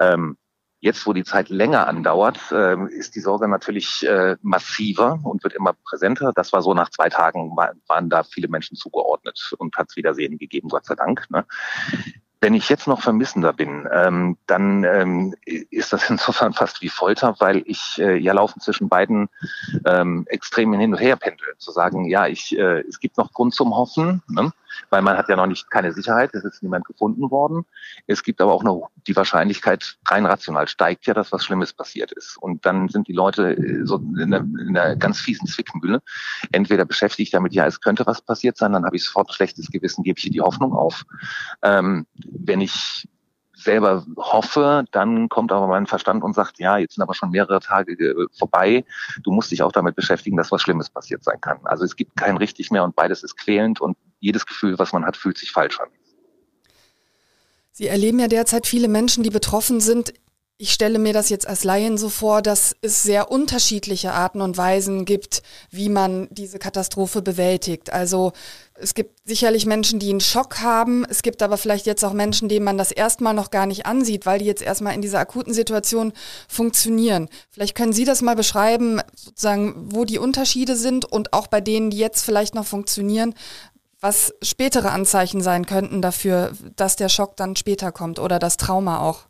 Ähm, 0.00 0.36
Jetzt, 0.82 1.06
wo 1.06 1.12
die 1.12 1.24
Zeit 1.24 1.50
länger 1.50 1.86
andauert, 1.86 2.38
äh, 2.52 2.74
ist 2.86 3.14
die 3.14 3.20
Sorge 3.20 3.48
natürlich 3.48 4.06
äh, 4.08 4.36
massiver 4.40 5.20
und 5.22 5.44
wird 5.44 5.52
immer 5.52 5.74
präsenter. 5.84 6.32
Das 6.34 6.54
war 6.54 6.62
so 6.62 6.72
nach 6.72 6.88
zwei 6.88 7.10
Tagen, 7.10 7.54
waren 7.54 8.08
da 8.08 8.22
viele 8.22 8.48
Menschen 8.48 8.78
zugeordnet 8.78 9.54
und 9.58 9.76
hat 9.76 9.90
es 9.90 9.96
Wiedersehen 9.96 10.38
gegeben, 10.38 10.70
Gott 10.70 10.86
sei 10.86 10.94
Dank. 10.94 11.26
Ne? 11.28 11.44
Wenn 12.40 12.54
ich 12.54 12.68
jetzt 12.70 12.86
noch 12.86 13.02
Vermissender 13.02 13.52
bin, 13.52 13.86
ähm, 13.92 14.38
dann 14.46 14.84
ähm, 14.84 15.34
ist 15.44 15.92
das 15.92 16.08
insofern 16.10 16.52
fast 16.52 16.80
wie 16.82 16.88
Folter, 16.88 17.36
weil 17.38 17.62
ich 17.66 17.98
äh, 17.98 18.16
ja 18.16 18.32
laufen 18.32 18.60
zwischen 18.60 18.88
beiden 18.88 19.28
ähm, 19.84 20.24
Extremen 20.28 20.80
hin 20.80 20.94
und 20.94 21.00
her 21.00 21.16
pendel. 21.16 21.54
Zu 21.58 21.70
sagen, 21.70 22.06
ja, 22.06 22.26
ich, 22.26 22.56
äh, 22.56 22.80
es 22.80 23.00
gibt 23.00 23.18
noch 23.18 23.32
Grund 23.32 23.54
zum 23.54 23.76
Hoffen. 23.76 24.22
Ne? 24.28 24.52
Weil 24.90 25.02
man 25.02 25.16
hat 25.16 25.28
ja 25.28 25.36
noch 25.36 25.46
nicht 25.46 25.70
keine 25.70 25.92
Sicherheit, 25.92 26.34
es 26.34 26.44
ist 26.44 26.62
niemand 26.62 26.84
gefunden 26.84 27.30
worden. 27.30 27.64
Es 28.06 28.22
gibt 28.22 28.40
aber 28.40 28.52
auch 28.52 28.62
noch 28.62 28.90
die 29.06 29.16
Wahrscheinlichkeit, 29.16 29.98
rein 30.08 30.26
rational 30.26 30.68
steigt 30.68 31.06
ja, 31.06 31.14
dass 31.14 31.32
was 31.32 31.44
Schlimmes 31.44 31.72
passiert 31.72 32.12
ist. 32.12 32.36
Und 32.40 32.64
dann 32.66 32.88
sind 32.88 33.08
die 33.08 33.12
Leute 33.12 33.56
äh, 33.56 33.84
so 33.84 33.96
in 33.96 34.34
einer, 34.34 34.38
in 34.38 34.76
einer 34.76 34.96
ganz 34.96 35.20
fiesen 35.20 35.46
Zwickmühle. 35.46 36.02
Entweder 36.52 36.84
beschäftigt 36.84 37.34
damit, 37.34 37.52
ja, 37.52 37.66
es 37.66 37.80
könnte 37.80 38.06
was 38.06 38.22
passiert 38.22 38.56
sein, 38.56 38.72
dann 38.72 38.84
habe 38.84 38.96
ich 38.96 39.04
sofort 39.04 39.28
ein 39.30 39.34
schlechtes 39.34 39.70
Gewissen, 39.70 40.02
gebe 40.02 40.18
ich 40.18 40.24
hier 40.24 40.32
die 40.32 40.40
Hoffnung 40.40 40.74
auf. 40.74 41.04
Ähm, 41.62 42.06
wenn 42.14 42.60
ich 42.60 43.08
selber 43.60 44.04
hoffe, 44.16 44.84
dann 44.90 45.28
kommt 45.28 45.52
aber 45.52 45.66
mein 45.66 45.86
Verstand 45.86 46.24
und 46.24 46.34
sagt, 46.34 46.58
ja, 46.58 46.78
jetzt 46.78 46.94
sind 46.94 47.02
aber 47.02 47.14
schon 47.14 47.30
mehrere 47.30 47.60
Tage 47.60 48.26
vorbei. 48.36 48.84
Du 49.22 49.32
musst 49.32 49.50
dich 49.50 49.62
auch 49.62 49.72
damit 49.72 49.96
beschäftigen, 49.96 50.36
dass 50.36 50.50
was 50.50 50.62
Schlimmes 50.62 50.90
passiert 50.90 51.22
sein 51.22 51.40
kann. 51.40 51.58
Also 51.64 51.84
es 51.84 51.96
gibt 51.96 52.16
kein 52.16 52.36
richtig 52.36 52.70
mehr 52.70 52.84
und 52.84 52.96
beides 52.96 53.22
ist 53.22 53.36
quälend 53.36 53.80
und 53.80 53.96
jedes 54.20 54.46
Gefühl, 54.46 54.78
was 54.78 54.92
man 54.92 55.04
hat, 55.04 55.16
fühlt 55.16 55.38
sich 55.38 55.50
falsch 55.50 55.80
an. 55.80 55.88
Sie 57.72 57.86
erleben 57.86 58.18
ja 58.18 58.28
derzeit 58.28 58.66
viele 58.66 58.88
Menschen, 58.88 59.24
die 59.24 59.30
betroffen 59.30 59.80
sind. 59.80 60.12
Ich 60.58 60.72
stelle 60.72 60.98
mir 60.98 61.14
das 61.14 61.30
jetzt 61.30 61.48
als 61.48 61.64
Laien 61.64 61.96
so 61.96 62.10
vor, 62.10 62.42
dass 62.42 62.76
es 62.82 63.02
sehr 63.02 63.30
unterschiedliche 63.30 64.12
Arten 64.12 64.42
und 64.42 64.58
Weisen 64.58 65.06
gibt, 65.06 65.42
wie 65.70 65.88
man 65.88 66.28
diese 66.30 66.58
Katastrophe 66.58 67.22
bewältigt. 67.22 67.90
Also 67.90 68.34
es 68.74 68.92
gibt 68.92 69.18
sicherlich 69.24 69.64
Menschen, 69.64 69.98
die 69.98 70.10
einen 70.10 70.20
Schock 70.20 70.60
haben. 70.60 71.06
Es 71.08 71.22
gibt 71.22 71.42
aber 71.42 71.56
vielleicht 71.56 71.86
jetzt 71.86 72.04
auch 72.04 72.12
Menschen, 72.12 72.50
denen 72.50 72.66
man 72.66 72.76
das 72.76 72.92
erstmal 72.92 73.32
noch 73.32 73.50
gar 73.50 73.64
nicht 73.64 73.86
ansieht, 73.86 74.26
weil 74.26 74.40
die 74.40 74.44
jetzt 74.44 74.60
erstmal 74.60 74.94
in 74.94 75.00
dieser 75.00 75.20
akuten 75.20 75.54
Situation 75.54 76.12
funktionieren. 76.46 77.30
Vielleicht 77.50 77.74
können 77.74 77.94
Sie 77.94 78.04
das 78.04 78.20
mal 78.20 78.36
beschreiben, 78.36 79.00
sozusagen, 79.14 79.94
wo 79.94 80.04
die 80.04 80.18
Unterschiede 80.18 80.76
sind 80.76 81.06
und 81.06 81.32
auch 81.32 81.46
bei 81.46 81.62
denen, 81.62 81.88
die 81.88 81.98
jetzt 81.98 82.22
vielleicht 82.22 82.54
noch 82.54 82.66
funktionieren, 82.66 83.34
was 84.00 84.34
spätere 84.42 84.90
Anzeichen 84.90 85.40
sein 85.40 85.66
könnten 85.66 86.02
dafür, 86.02 86.52
dass 86.76 86.96
der 86.96 87.08
Schock 87.08 87.36
dann 87.36 87.56
später 87.56 87.92
kommt 87.92 88.18
oder 88.18 88.38
das 88.38 88.56
Trauma 88.56 89.00
auch. 89.00 89.26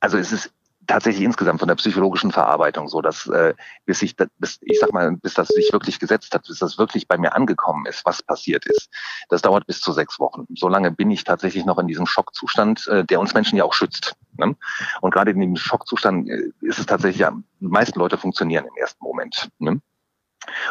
Also 0.00 0.18
es 0.18 0.32
ist 0.32 0.52
tatsächlich 0.86 1.24
insgesamt 1.24 1.60
von 1.60 1.68
der 1.68 1.76
psychologischen 1.76 2.32
Verarbeitung 2.32 2.88
so, 2.88 3.00
dass 3.00 3.26
äh, 3.28 3.54
bis 3.86 4.02
ich, 4.02 4.16
bis, 4.38 4.58
ich 4.62 4.78
sag 4.80 4.92
mal, 4.92 5.12
bis 5.16 5.34
das 5.34 5.48
sich 5.48 5.72
wirklich 5.72 5.98
gesetzt 5.98 6.34
hat, 6.34 6.46
bis 6.46 6.58
das 6.58 6.78
wirklich 6.78 7.06
bei 7.06 7.16
mir 7.16 7.34
angekommen 7.34 7.86
ist, 7.86 8.04
was 8.04 8.22
passiert 8.22 8.66
ist, 8.66 8.88
das 9.28 9.42
dauert 9.42 9.66
bis 9.66 9.80
zu 9.80 9.92
sechs 9.92 10.18
Wochen. 10.18 10.44
Solange 10.54 10.90
bin 10.90 11.10
ich 11.10 11.24
tatsächlich 11.24 11.64
noch 11.64 11.78
in 11.78 11.86
diesem 11.86 12.06
Schockzustand, 12.06 12.86
äh, 12.88 13.04
der 13.04 13.20
uns 13.20 13.34
Menschen 13.34 13.56
ja 13.56 13.64
auch 13.64 13.74
schützt. 13.74 14.16
Ne? 14.36 14.56
Und 15.00 15.14
gerade 15.14 15.30
in 15.30 15.40
dem 15.40 15.56
Schockzustand 15.56 16.28
äh, 16.28 16.50
ist 16.60 16.78
es 16.78 16.86
tatsächlich, 16.86 17.20
ja, 17.20 17.32
die 17.60 17.68
meisten 17.68 17.98
Leute 17.98 18.18
funktionieren 18.18 18.66
im 18.66 18.76
ersten 18.76 19.04
Moment. 19.04 19.48
Ne? 19.58 19.80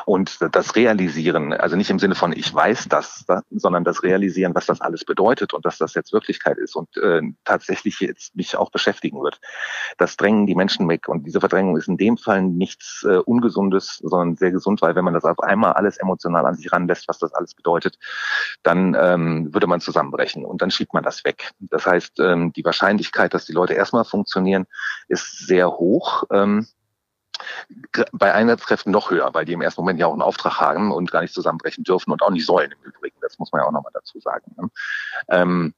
Und 0.05 0.39
das 0.51 0.75
Realisieren, 0.75 1.53
also 1.53 1.75
nicht 1.75 1.89
im 1.89 1.99
Sinne 1.99 2.15
von 2.15 2.33
ich 2.33 2.53
weiß 2.53 2.87
das, 2.89 3.25
sondern 3.49 3.83
das 3.83 4.03
Realisieren, 4.03 4.55
was 4.55 4.65
das 4.65 4.81
alles 4.81 5.05
bedeutet 5.05 5.53
und 5.53 5.65
dass 5.65 5.77
das 5.77 5.93
jetzt 5.93 6.13
Wirklichkeit 6.13 6.57
ist 6.57 6.75
und 6.75 6.97
äh, 6.97 7.21
tatsächlich 7.45 7.99
jetzt 7.99 8.35
mich 8.35 8.55
auch 8.55 8.71
beschäftigen 8.71 9.21
wird. 9.21 9.39
Das 9.97 10.17
drängen 10.17 10.45
die 10.47 10.55
Menschen 10.55 10.87
weg. 10.89 11.07
Und 11.07 11.25
diese 11.25 11.39
Verdrängung 11.39 11.77
ist 11.77 11.87
in 11.87 11.97
dem 11.97 12.17
Fall 12.17 12.41
nichts 12.41 13.05
äh, 13.07 13.17
Ungesundes, 13.17 13.97
sondern 14.01 14.35
sehr 14.35 14.51
gesund, 14.51 14.81
weil 14.81 14.95
wenn 14.95 15.05
man 15.05 15.13
das 15.13 15.23
auf 15.23 15.39
einmal 15.39 15.73
alles 15.73 15.97
emotional 15.97 16.45
an 16.45 16.55
sich 16.55 16.71
ranlässt, 16.71 17.07
was 17.07 17.19
das 17.19 17.33
alles 17.33 17.53
bedeutet, 17.53 17.97
dann 18.63 18.95
ähm, 18.99 19.53
würde 19.53 19.67
man 19.67 19.81
zusammenbrechen 19.81 20.45
und 20.45 20.61
dann 20.61 20.71
schiebt 20.71 20.93
man 20.93 21.03
das 21.03 21.23
weg. 21.23 21.51
Das 21.59 21.85
heißt, 21.85 22.19
ähm, 22.19 22.53
die 22.53 22.65
Wahrscheinlichkeit, 22.65 23.33
dass 23.33 23.45
die 23.45 23.53
Leute 23.53 23.73
erstmal 23.73 24.05
funktionieren, 24.05 24.65
ist 25.07 25.45
sehr 25.47 25.69
hoch. 25.71 26.23
Ähm, 26.31 26.67
bei 28.11 28.33
Einsatzkräften 28.33 28.91
noch 28.91 29.11
höher, 29.11 29.33
weil 29.33 29.45
die 29.45 29.53
im 29.53 29.61
ersten 29.61 29.81
Moment 29.81 29.99
ja 29.99 30.07
auch 30.07 30.13
einen 30.13 30.21
Auftrag 30.21 30.59
haben 30.59 30.91
und 30.91 31.11
gar 31.11 31.21
nicht 31.21 31.33
zusammenbrechen 31.33 31.83
dürfen 31.83 32.11
und 32.11 32.21
auch 32.21 32.29
nicht 32.29 32.45
sollen 32.45 32.71
im 32.71 32.89
Übrigen. 32.89 33.17
Das 33.21 33.39
muss 33.39 33.51
man 33.51 33.61
ja 33.61 33.67
auch 33.67 33.71
nochmal 33.71 33.91
dazu 33.93 34.19
sagen. 34.19 34.53
Ne? 34.57 34.69
Ähm, 35.29 35.73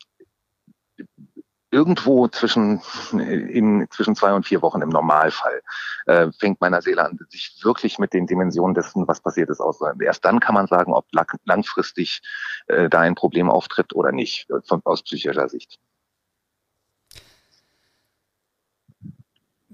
irgendwo 1.73 2.27
zwischen, 2.27 2.81
in, 3.11 3.87
zwischen 3.89 4.15
zwei 4.15 4.33
und 4.33 4.45
vier 4.45 4.61
Wochen 4.61 4.81
im 4.83 4.89
Normalfall 4.89 5.61
äh, 6.05 6.31
fängt 6.39 6.61
meiner 6.61 6.83
Seele 6.83 7.03
an, 7.03 7.17
sich 7.29 7.59
wirklich 7.63 7.97
mit 7.97 8.13
den 8.13 8.27
Dimensionen 8.27 8.75
dessen, 8.75 9.07
was 9.07 9.21
passiert 9.21 9.49
ist, 9.49 9.59
aus. 9.59 9.79
Erst 9.99 10.23
dann 10.23 10.39
kann 10.39 10.53
man 10.53 10.67
sagen, 10.67 10.93
ob 10.93 11.07
langfristig 11.45 12.21
äh, 12.67 12.89
da 12.89 12.99
ein 12.99 13.15
Problem 13.15 13.49
auftritt 13.49 13.93
oder 13.95 14.11
nicht, 14.11 14.47
von, 14.65 14.81
aus 14.85 15.01
psychischer 15.01 15.49
Sicht. 15.49 15.79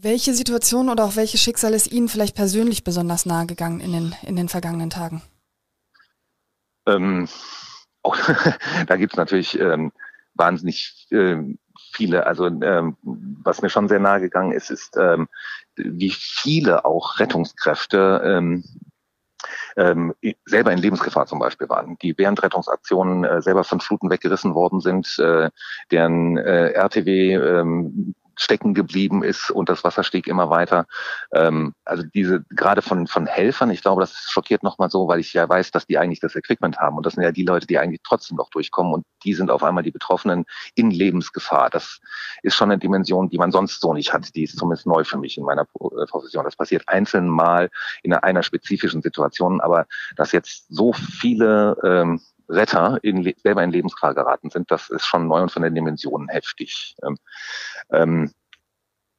Welche 0.01 0.33
Situation 0.33 0.87
oder 0.87 1.03
auch 1.03 1.15
welches 1.17 1.41
Schicksal 1.41 1.73
ist 1.73 1.91
Ihnen 1.91 2.07
vielleicht 2.07 2.35
persönlich 2.35 2.85
besonders 2.85 3.25
nahe 3.25 3.45
gegangen 3.45 3.81
in 3.81 3.91
den, 3.91 4.15
in 4.21 4.37
den 4.37 4.47
vergangenen 4.47 4.89
Tagen? 4.89 5.21
Ähm, 6.85 7.27
auch, 8.03 8.17
da 8.87 8.95
gibt's 8.95 9.17
natürlich 9.17 9.59
ähm, 9.59 9.91
wahnsinnig 10.35 11.07
ähm, 11.11 11.59
viele. 11.91 12.25
Also 12.27 12.47
ähm, 12.47 12.95
was 13.01 13.61
mir 13.61 13.69
schon 13.69 13.89
sehr 13.89 13.99
nahe 13.99 14.21
gegangen 14.21 14.53
ist, 14.53 14.71
ist, 14.71 14.95
ähm, 14.95 15.27
wie 15.75 16.11
viele 16.11 16.85
auch 16.85 17.19
Rettungskräfte 17.19 18.21
ähm, 18.23 18.63
ähm, 19.75 20.13
selber 20.45 20.71
in 20.71 20.79
Lebensgefahr 20.79 21.25
zum 21.25 21.39
Beispiel 21.39 21.67
waren, 21.67 21.97
die 22.01 22.17
während 22.17 22.41
Rettungsaktionen 22.41 23.25
äh, 23.25 23.41
selber 23.41 23.65
von 23.65 23.81
Fluten 23.81 24.09
weggerissen 24.09 24.55
worden 24.55 24.79
sind, 24.79 25.19
äh, 25.19 25.49
deren 25.91 26.37
äh, 26.37 26.69
RTW 26.69 27.33
ähm, 27.33 28.15
stecken 28.39 28.73
geblieben 28.73 29.23
ist 29.23 29.51
und 29.51 29.69
das 29.69 29.83
Wasser 29.83 30.03
stieg 30.03 30.27
immer 30.27 30.49
weiter. 30.49 30.85
Ähm, 31.33 31.73
also 31.85 32.03
diese 32.03 32.43
gerade 32.49 32.81
von 32.81 33.07
von 33.07 33.25
Helfern, 33.25 33.69
ich 33.69 33.81
glaube, 33.81 34.01
das 34.01 34.13
schockiert 34.29 34.63
nochmal 34.63 34.89
so, 34.89 35.07
weil 35.07 35.19
ich 35.19 35.33
ja 35.33 35.47
weiß, 35.47 35.71
dass 35.71 35.85
die 35.85 35.97
eigentlich 35.97 36.21
das 36.21 36.35
Equipment 36.35 36.77
haben 36.77 36.97
und 36.97 37.05
das 37.05 37.13
sind 37.13 37.23
ja 37.23 37.31
die 37.31 37.43
Leute, 37.43 37.67
die 37.67 37.77
eigentlich 37.77 38.01
trotzdem 38.03 38.37
noch 38.37 38.49
durchkommen 38.49 38.93
und 38.93 39.05
die 39.23 39.33
sind 39.33 39.51
auf 39.51 39.63
einmal 39.63 39.83
die 39.83 39.91
Betroffenen 39.91 40.45
in 40.75 40.89
Lebensgefahr. 40.91 41.69
Das 41.69 41.99
ist 42.41 42.55
schon 42.55 42.71
eine 42.71 42.79
Dimension, 42.79 43.29
die 43.29 43.37
man 43.37 43.51
sonst 43.51 43.81
so 43.81 43.93
nicht 43.93 44.13
hat. 44.13 44.33
Die 44.35 44.43
ist 44.43 44.57
zumindest 44.57 44.87
neu 44.87 45.03
für 45.03 45.17
mich 45.17 45.37
in 45.37 45.43
meiner 45.43 45.63
äh, 45.63 46.05
Profession. 46.07 46.45
Das 46.45 46.55
passiert 46.55 46.87
einzeln 46.87 47.27
mal 47.27 47.69
in 48.03 48.13
einer 48.13 48.43
spezifischen 48.43 49.01
Situation, 49.01 49.59
aber 49.59 49.85
dass 50.15 50.31
jetzt 50.31 50.65
so 50.69 50.93
viele 50.93 51.77
ähm, 51.83 52.21
Retter 52.49 52.99
in, 53.03 53.33
selber 53.37 53.63
in 53.63 53.71
Lebensgefahr 53.71 54.15
geraten 54.15 54.49
sind, 54.49 54.71
das 54.71 54.89
ist 54.89 55.05
schon 55.05 55.27
neu 55.27 55.41
und 55.41 55.51
von 55.51 55.61
den 55.61 55.75
Dimensionen 55.75 56.27
heftig. 56.29 56.95
Ähm, 57.03 57.17
ähm, 57.91 58.31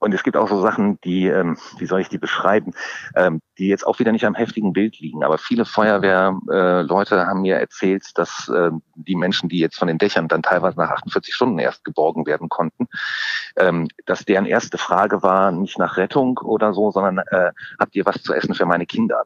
und 0.01 0.15
es 0.15 0.23
gibt 0.23 0.37
auch 0.37 0.49
so 0.49 0.61
Sachen, 0.63 0.99
die, 1.03 1.27
ähm, 1.27 1.59
wie 1.79 1.85
soll 1.85 2.01
ich 2.01 2.09
die 2.09 2.19
beschreiben, 2.19 2.73
ähm, 3.15 3.41
die 3.59 3.69
jetzt 3.69 3.87
auch 3.87 3.99
wieder 3.99 4.13
nicht 4.13 4.25
am 4.25 4.35
heftigen 4.35 4.73
Bild 4.73 4.99
liegen. 4.99 5.23
Aber 5.23 5.37
viele 5.37 5.67
Feuerwehrleute 5.67 7.17
äh, 7.17 7.27
haben 7.27 7.43
mir 7.43 7.57
erzählt, 7.57 8.07
dass 8.15 8.49
äh, 8.49 8.71
die 8.95 9.15
Menschen, 9.15 9.51
die 9.51 9.59
jetzt 9.59 9.79
von 9.79 9.89
den 9.89 9.99
Dächern 9.99 10.27
dann 10.27 10.43
teilweise 10.43 10.79
nach 10.79 10.91
48 10.91 11.35
Stunden 11.35 11.59
erst 11.59 11.85
geborgen 11.85 12.25
werden 12.25 12.49
konnten, 12.49 12.89
ähm, 13.57 13.89
dass 14.07 14.25
deren 14.25 14.47
erste 14.47 14.79
Frage 14.79 15.23
war 15.23 15.53
nicht 15.53 15.79
nach 15.79 15.99
Rettung 15.99 16.39
oder 16.39 16.73
so, 16.73 16.91
sondern 16.91 17.19
äh, 17.31 17.53
habt 17.79 17.95
ihr 17.95 18.07
was 18.07 18.23
zu 18.23 18.33
essen 18.33 18.55
für 18.55 18.65
meine 18.65 18.87
Kinder? 18.87 19.25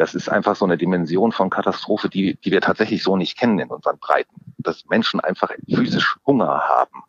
Das 0.00 0.14
ist 0.14 0.30
einfach 0.30 0.56
so 0.56 0.64
eine 0.64 0.78
Dimension 0.78 1.30
von 1.30 1.50
Katastrophe, 1.50 2.08
die, 2.08 2.36
die 2.36 2.50
wir 2.50 2.62
tatsächlich 2.62 3.02
so 3.02 3.18
nicht 3.18 3.38
kennen 3.38 3.58
in 3.58 3.68
unseren 3.68 3.98
Breiten. 3.98 4.34
Dass 4.56 4.86
Menschen 4.88 5.20
einfach 5.20 5.50
physisch 5.68 6.16
Hunger 6.24 6.48
haben. 6.48 7.04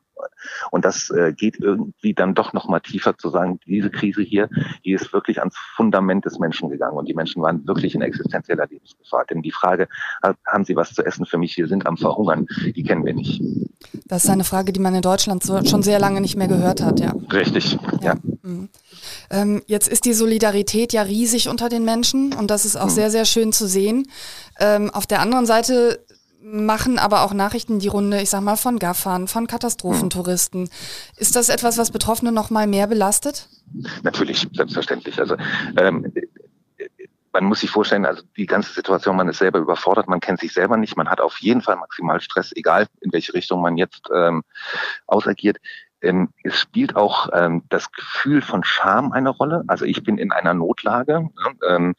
Und 0.71 0.83
das 0.83 1.09
äh, 1.09 1.31
geht 1.31 1.57
irgendwie 1.57 2.13
dann 2.13 2.35
doch 2.35 2.51
noch 2.51 2.67
mal 2.67 2.81
tiefer 2.81 3.17
zu 3.17 3.29
sagen, 3.29 3.61
diese 3.65 3.89
Krise 3.89 4.21
hier, 4.21 4.49
die 4.83 4.91
ist 4.91 5.13
wirklich 5.13 5.39
ans 5.39 5.55
Fundament 5.77 6.25
des 6.25 6.37
Menschen 6.37 6.69
gegangen 6.69 6.97
und 6.97 7.07
die 7.07 7.13
Menschen 7.13 7.41
waren 7.41 7.65
wirklich 7.65 7.95
in 7.95 8.01
existenzieller 8.01 8.67
Lebensgefahr. 8.67 9.23
Denn 9.23 9.41
die 9.41 9.51
Frage, 9.51 9.87
haben 10.45 10.65
sie 10.65 10.75
was 10.75 10.93
zu 10.93 11.05
essen 11.05 11.25
für 11.25 11.37
mich, 11.37 11.55
wir 11.55 11.67
sind 11.67 11.85
am 11.85 11.95
Verhungern, 11.95 12.45
die 12.75 12.83
kennen 12.83 13.05
wir 13.05 13.13
nicht. 13.13 13.41
Das 14.03 14.25
ist 14.25 14.29
eine 14.29 14.43
Frage, 14.43 14.73
die 14.73 14.81
man 14.81 14.95
in 14.95 15.01
Deutschland 15.01 15.43
so, 15.43 15.63
schon 15.63 15.81
sehr 15.81 15.97
lange 15.97 16.19
nicht 16.19 16.35
mehr 16.35 16.49
gehört 16.49 16.81
hat, 16.81 16.99
ja. 16.99 17.13
Richtig, 17.31 17.79
ja. 18.01 18.01
ja. 18.01 18.15
Mhm. 18.41 18.67
Ähm, 19.31 19.63
jetzt 19.65 19.87
ist 19.87 20.05
die 20.05 20.13
Solidarität 20.13 20.93
ja 20.93 21.03
riesig 21.03 21.47
unter 21.47 21.69
den 21.69 21.85
Menschen 21.85 22.33
und 22.33 22.51
das 22.51 22.65
ist 22.65 22.75
auch 22.75 22.85
mhm. 22.85 22.91
sehr, 22.91 23.09
sehr 23.09 23.25
schön 23.25 23.53
zu 23.53 23.67
sehen. 23.67 24.07
Ähm, 24.59 24.91
auf 24.91 25.07
der 25.07 25.21
anderen 25.21 25.45
Seite 25.45 26.05
machen 26.43 26.99
aber 26.99 27.23
auch 27.23 27.33
Nachrichten 27.33 27.79
die 27.79 27.87
Runde, 27.87 28.21
ich 28.21 28.29
sag 28.29 28.41
mal, 28.41 28.57
von 28.57 28.77
Gaffern, 28.77 29.27
von 29.27 29.47
Katastrophentouristen. 29.47 30.69
Ist 31.17 31.35
das 31.35 31.49
etwas, 31.49 31.77
was 31.77 31.91
Betroffene 31.91 32.31
noch 32.31 32.49
mal 32.49 32.67
mehr 32.67 32.87
belastet? 32.87 33.47
Natürlich, 34.03 34.47
selbstverständlich. 34.53 35.19
Also 35.19 35.35
ähm, 35.77 36.11
man 37.31 37.45
muss 37.45 37.61
sich 37.61 37.69
vorstellen, 37.69 38.05
also 38.05 38.23
die 38.35 38.45
ganze 38.45 38.73
Situation, 38.73 39.15
man 39.15 39.29
ist 39.29 39.37
selber 39.37 39.59
überfordert, 39.59 40.09
man 40.09 40.19
kennt 40.19 40.41
sich 40.41 40.51
selber 40.51 40.77
nicht, 40.77 40.97
man 40.97 41.09
hat 41.09 41.21
auf 41.21 41.37
jeden 41.39 41.61
Fall 41.61 41.77
maximal 41.77 42.19
Stress, 42.19 42.51
egal 42.55 42.87
in 42.99 43.13
welche 43.13 43.33
Richtung 43.33 43.61
man 43.61 43.77
jetzt 43.77 44.09
ähm, 44.13 44.43
ausagiert. 45.07 45.57
Ähm, 46.01 46.29
es 46.43 46.59
spielt 46.59 46.95
auch 46.95 47.29
ähm, 47.33 47.63
das 47.69 47.91
Gefühl 47.91 48.41
von 48.41 48.63
Scham 48.63 49.11
eine 49.11 49.29
Rolle. 49.29 49.63
Also 49.67 49.85
ich 49.85 50.03
bin 50.03 50.17
in 50.17 50.31
einer 50.31 50.53
Notlage. 50.53 51.21
Ne? 51.21 51.31
Ähm, 51.67 51.95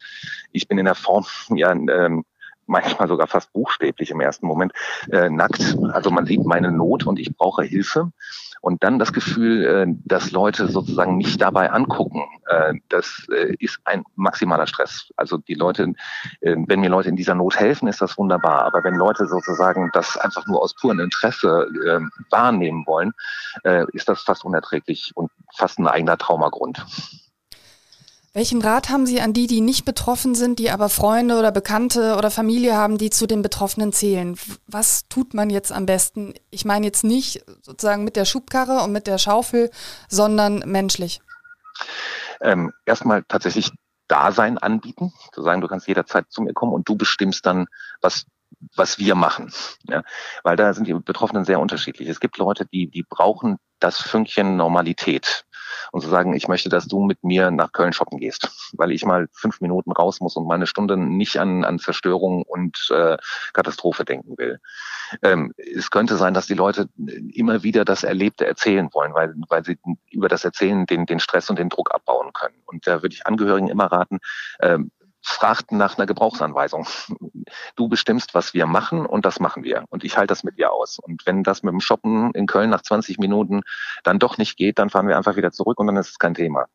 ich 0.51 0.67
bin 0.67 0.77
in 0.77 0.85
der 0.85 0.95
Form 0.95 1.25
ja 1.55 1.71
ähm, 1.71 2.25
manchmal 2.65 3.07
sogar 3.07 3.27
fast 3.27 3.51
buchstäblich 3.53 4.11
im 4.11 4.21
ersten 4.21 4.47
Moment 4.47 4.73
äh, 5.11 5.29
nackt. 5.29 5.77
Also 5.91 6.11
man 6.11 6.25
sieht 6.25 6.45
meine 6.45 6.71
Not 6.71 7.05
und 7.05 7.19
ich 7.19 7.35
brauche 7.35 7.63
Hilfe. 7.63 8.11
Und 8.63 8.81
dann 8.81 8.97
das 8.97 9.11
Gefühl, 9.11 9.65
äh, 9.65 9.85
dass 10.05 10.31
Leute 10.31 10.69
sozusagen 10.69 11.17
mich 11.17 11.37
dabei 11.37 11.69
angucken, 11.69 12.23
äh, 12.47 12.73
das 12.87 13.27
äh, 13.29 13.57
ist 13.59 13.81
ein 13.83 14.05
maximaler 14.15 14.67
Stress. 14.67 15.09
Also 15.17 15.37
die 15.37 15.55
Leute, 15.55 15.93
wenn 16.39 16.79
mir 16.79 16.89
Leute 16.89 17.09
in 17.09 17.17
dieser 17.17 17.35
Not 17.35 17.59
helfen, 17.59 17.89
ist 17.89 17.99
das 17.99 18.17
wunderbar. 18.17 18.63
Aber 18.63 18.81
wenn 18.85 18.95
Leute 18.95 19.27
sozusagen 19.27 19.89
das 19.91 20.15
einfach 20.15 20.47
nur 20.47 20.61
aus 20.61 20.73
purem 20.75 21.01
Interesse 21.01 21.67
wahrnehmen 22.29 22.85
wollen, 22.85 23.11
ist 23.91 24.07
das 24.07 24.21
fast 24.21 24.45
unerträglich 24.45 25.11
und 25.15 25.29
fast 25.53 25.79
ein 25.79 25.87
eigener 25.87 26.17
Traumagrund. 26.17 26.85
Welchen 28.35 28.63
Rat 28.63 28.89
haben 28.89 29.05
Sie 29.05 29.21
an 29.21 29.33
die, 29.33 29.45
die 29.45 29.61
nicht 29.61 29.85
betroffen 29.85 30.33
sind, 30.33 30.57
die 30.57 30.71
aber 30.71 30.89
Freunde 30.89 31.37
oder 31.37 31.51
Bekannte 31.51 32.15
oder 32.17 32.31
Familie 32.31 32.75
haben, 32.75 32.97
die 32.97 33.11
zu 33.11 33.27
den 33.27 33.43
Betroffenen 33.43 33.93
zählen? 33.93 34.35
Was 34.65 35.07
tut 35.07 35.35
man 35.35 35.51
jetzt 35.51 35.71
am 35.71 35.85
besten? 35.85 36.33
Ich 36.49 36.65
meine 36.65 36.87
jetzt 36.87 37.03
nicht 37.03 37.45
sozusagen 37.61 38.03
mit 38.03 38.15
der 38.15 38.25
Schubkarre 38.25 38.83
und 38.83 38.91
mit 38.91 39.05
der 39.05 39.19
Schaufel, 39.19 39.69
sondern 40.09 40.63
menschlich. 40.65 41.21
Ähm, 42.41 42.73
erstmal 42.85 43.23
tatsächlich 43.23 43.71
Dasein 44.07 44.57
anbieten, 44.57 45.13
zu 45.31 45.43
sagen, 45.43 45.61
du 45.61 45.67
kannst 45.67 45.87
jederzeit 45.87 46.25
zu 46.29 46.41
mir 46.41 46.53
kommen 46.53 46.73
und 46.73 46.89
du 46.89 46.95
bestimmst 46.95 47.45
dann, 47.45 47.67
was 48.01 48.25
was 48.75 48.99
wir 48.99 49.15
machen. 49.15 49.51
Ja? 49.89 50.03
Weil 50.43 50.55
da 50.55 50.73
sind 50.73 50.87
die 50.87 50.93
Betroffenen 50.93 51.43
sehr 51.43 51.59
unterschiedlich. 51.59 52.07
Es 52.07 52.19
gibt 52.19 52.37
Leute, 52.37 52.65
die, 52.65 52.87
die 52.87 53.03
brauchen 53.03 53.57
das 53.79 53.99
Fünkchen 53.99 54.55
Normalität 54.55 55.45
und 55.93 56.01
zu 56.01 56.09
sagen, 56.09 56.33
ich 56.33 56.47
möchte, 56.47 56.69
dass 56.69 56.87
du 56.87 57.03
mit 57.03 57.23
mir 57.23 57.51
nach 57.51 57.71
Köln 57.71 57.93
shoppen 57.93 58.17
gehst, 58.17 58.49
weil 58.73 58.91
ich 58.91 59.05
mal 59.05 59.27
fünf 59.31 59.61
Minuten 59.61 59.91
raus 59.91 60.21
muss 60.21 60.35
und 60.35 60.47
meine 60.47 60.65
Stunde 60.65 60.97
nicht 60.97 61.37
an, 61.37 61.63
an 61.63 61.77
Zerstörung 61.77 62.41
und 62.41 62.89
äh, 62.89 63.15
Katastrophe 63.53 64.03
denken 64.03 64.35
will. 64.39 64.59
Ähm, 65.21 65.53
es 65.55 65.91
könnte 65.91 66.17
sein, 66.17 66.33
dass 66.33 66.47
die 66.47 66.55
Leute 66.55 66.89
immer 67.31 67.61
wieder 67.61 67.85
das 67.85 68.03
Erlebte 68.03 68.47
erzählen 68.47 68.89
wollen, 68.91 69.13
weil, 69.13 69.35
weil 69.49 69.63
sie 69.63 69.77
über 70.09 70.29
das 70.29 70.43
Erzählen 70.43 70.87
den, 70.87 71.05
den 71.05 71.19
Stress 71.19 71.51
und 71.51 71.59
den 71.59 71.69
Druck 71.69 71.93
abbauen 71.93 72.33
können. 72.33 72.55
Und 72.65 72.87
da 72.87 73.03
würde 73.03 73.13
ich 73.13 73.27
Angehörigen 73.27 73.67
immer 73.67 73.85
raten, 73.85 74.17
ähm, 74.61 74.89
fragt 75.23 75.71
nach 75.71 75.97
einer 75.97 76.05
Gebrauchsanweisung. 76.05 76.85
Du 77.75 77.87
bestimmst, 77.87 78.33
was 78.33 78.53
wir 78.53 78.65
machen 78.67 79.05
und 79.05 79.25
das 79.25 79.39
machen 79.39 79.63
wir. 79.63 79.85
Und 79.89 80.03
ich 80.03 80.17
halte 80.17 80.27
das 80.27 80.43
mit 80.43 80.57
dir 80.57 80.71
aus. 80.71 80.99
Und 80.99 81.25
wenn 81.25 81.43
das 81.43 81.63
mit 81.63 81.71
dem 81.71 81.79
Shoppen 81.79 82.31
in 82.33 82.45
Köln 82.45 82.69
nach 82.69 82.81
20 82.81 83.17
Minuten 83.19 83.61
dann 84.03 84.19
doch 84.19 84.37
nicht 84.37 84.57
geht, 84.57 84.79
dann 84.79 84.89
fahren 84.89 85.07
wir 85.07 85.17
einfach 85.17 85.37
wieder 85.37 85.51
zurück 85.51 85.79
und 85.79 85.87
dann 85.87 85.95
ist 85.97 86.09
es 86.09 86.19
kein 86.19 86.33
Thema. 86.33 86.65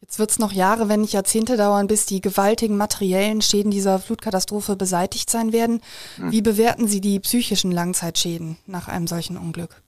Jetzt 0.00 0.18
wird 0.18 0.30
es 0.30 0.38
noch 0.38 0.52
Jahre, 0.52 0.88
wenn 0.88 1.00
nicht 1.00 1.14
Jahrzehnte 1.14 1.56
dauern, 1.56 1.86
bis 1.86 2.04
die 2.06 2.20
gewaltigen 2.20 2.76
materiellen 2.76 3.40
Schäden 3.40 3.70
dieser 3.70 3.98
Flutkatastrophe 3.98 4.76
beseitigt 4.76 5.30
sein 5.30 5.52
werden. 5.52 5.80
Hm. 6.16 6.30
Wie 6.30 6.42
bewerten 6.42 6.88
Sie 6.88 7.00
die 7.00 7.20
psychischen 7.20 7.72
Langzeitschäden 7.72 8.58
nach 8.66 8.88
einem 8.88 9.06
solchen 9.06 9.38
Unglück? 9.38 9.82